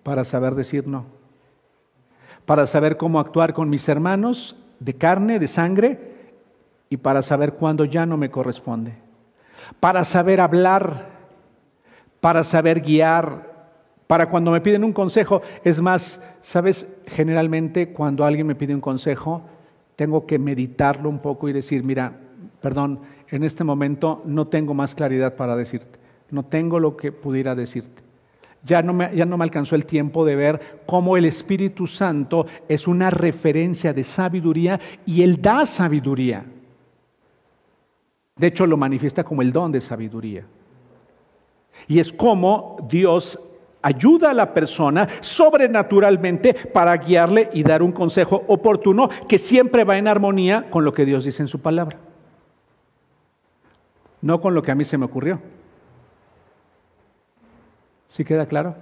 [0.02, 1.06] para saber decir no.
[2.46, 6.09] Para saber cómo actuar con mis hermanos de carne, de sangre,
[6.90, 8.92] y para saber cuándo ya no me corresponde.
[9.78, 11.08] Para saber hablar,
[12.20, 13.48] para saber guiar,
[14.08, 15.40] para cuando me piden un consejo.
[15.62, 19.42] Es más, sabes, generalmente cuando alguien me pide un consejo,
[19.94, 22.12] tengo que meditarlo un poco y decir, mira,
[22.60, 27.54] perdón, en este momento no tengo más claridad para decirte, no tengo lo que pudiera
[27.54, 28.02] decirte.
[28.64, 32.46] Ya no, me, ya no me alcanzó el tiempo de ver cómo el Espíritu Santo
[32.68, 36.44] es una referencia de sabiduría y Él da sabiduría.
[38.40, 40.46] De hecho, lo manifiesta como el don de sabiduría.
[41.86, 43.38] Y es como Dios
[43.82, 49.98] ayuda a la persona sobrenaturalmente para guiarle y dar un consejo oportuno que siempre va
[49.98, 51.98] en armonía con lo que Dios dice en su palabra.
[54.22, 55.38] No con lo que a mí se me ocurrió.
[58.08, 58.74] ¿Sí queda claro?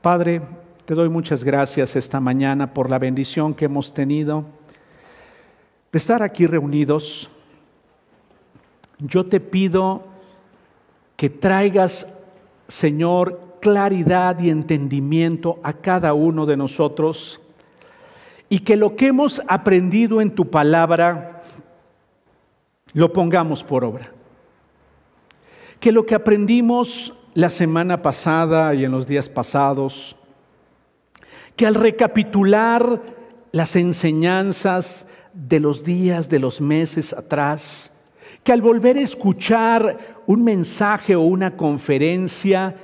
[0.00, 0.42] Padre,
[0.86, 4.44] te doy muchas gracias esta mañana por la bendición que hemos tenido
[5.92, 7.30] de estar aquí reunidos.
[9.02, 10.04] Yo te pido
[11.16, 12.06] que traigas
[12.72, 17.38] Señor, claridad y entendimiento a cada uno de nosotros
[18.48, 21.42] y que lo que hemos aprendido en tu palabra
[22.94, 24.10] lo pongamos por obra.
[25.80, 30.16] Que lo que aprendimos la semana pasada y en los días pasados,
[31.56, 33.02] que al recapitular
[33.52, 37.91] las enseñanzas de los días, de los meses atrás,
[38.42, 42.74] que al volver a escuchar un mensaje o una conferencia,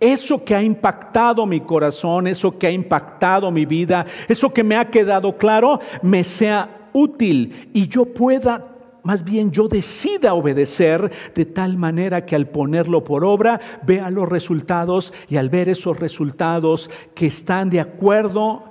[0.00, 4.76] eso que ha impactado mi corazón, eso que ha impactado mi vida, eso que me
[4.76, 11.44] ha quedado claro, me sea útil y yo pueda, más bien yo decida obedecer de
[11.44, 16.90] tal manera que al ponerlo por obra vea los resultados y al ver esos resultados
[17.14, 18.64] que están de acuerdo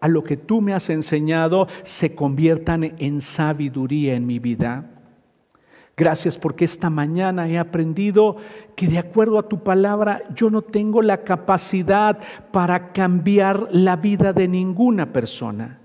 [0.00, 4.97] a lo que tú me has enseñado, se conviertan en sabiduría en mi vida.
[5.98, 8.36] Gracias porque esta mañana he aprendido
[8.76, 12.20] que de acuerdo a tu palabra yo no tengo la capacidad
[12.52, 15.80] para cambiar la vida de ninguna persona.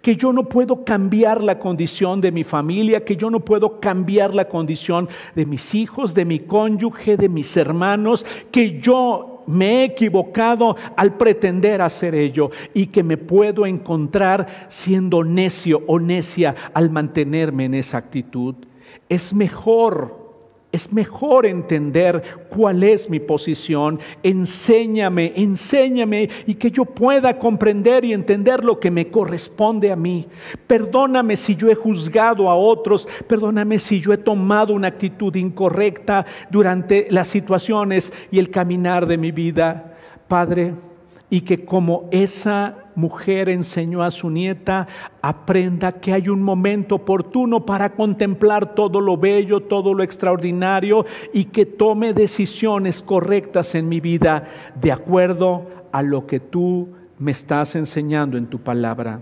[0.00, 4.34] Que yo no puedo cambiar la condición de mi familia, que yo no puedo cambiar
[4.34, 9.84] la condición de mis hijos, de mi cónyuge, de mis hermanos, que yo me he
[9.84, 16.88] equivocado al pretender hacer ello y que me puedo encontrar siendo necio o necia al
[16.88, 18.54] mantenerme en esa actitud.
[19.08, 20.28] Es mejor,
[20.70, 23.98] es mejor entender cuál es mi posición.
[24.22, 30.26] Enséñame, enséñame y que yo pueda comprender y entender lo que me corresponde a mí.
[30.66, 36.26] Perdóname si yo he juzgado a otros, perdóname si yo he tomado una actitud incorrecta
[36.50, 39.96] durante las situaciones y el caminar de mi vida.
[40.28, 40.74] Padre,
[41.30, 44.88] y que como esa mujer enseñó a su nieta,
[45.22, 51.44] aprenda que hay un momento oportuno para contemplar todo lo bello, todo lo extraordinario y
[51.44, 56.88] que tome decisiones correctas en mi vida de acuerdo a lo que tú
[57.18, 59.20] me estás enseñando en tu palabra.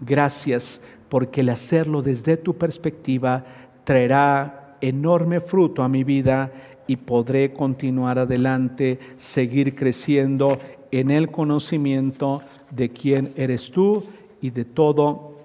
[0.00, 3.44] Gracias porque el hacerlo desde tu perspectiva
[3.84, 6.50] traerá enorme fruto a mi vida
[6.88, 10.58] y podré continuar adelante, seguir creciendo
[10.90, 14.04] en el conocimiento de quién eres tú
[14.40, 15.36] y de todo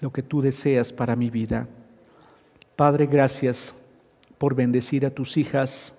[0.00, 1.68] lo que tú deseas para mi vida.
[2.76, 3.74] Padre, gracias
[4.38, 5.94] por bendecir a tus hijas,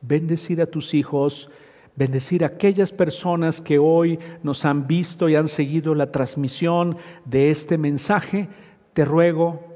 [0.00, 1.48] bendecir a tus hijos,
[1.94, 7.50] bendecir a aquellas personas que hoy nos han visto y han seguido la transmisión de
[7.50, 8.48] este mensaje.
[8.92, 9.68] Te ruego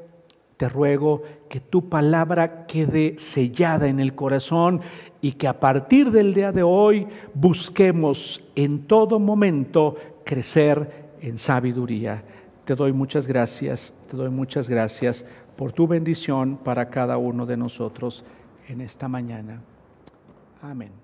[0.62, 1.22] te ruego
[1.52, 4.80] que tu palabra quede sellada en el corazón
[5.20, 12.24] y que a partir del día de hoy busquemos en todo momento crecer en sabiduría.
[12.64, 17.58] Te doy muchas gracias, te doy muchas gracias por tu bendición para cada uno de
[17.58, 18.24] nosotros
[18.66, 19.60] en esta mañana.
[20.62, 21.01] Amén.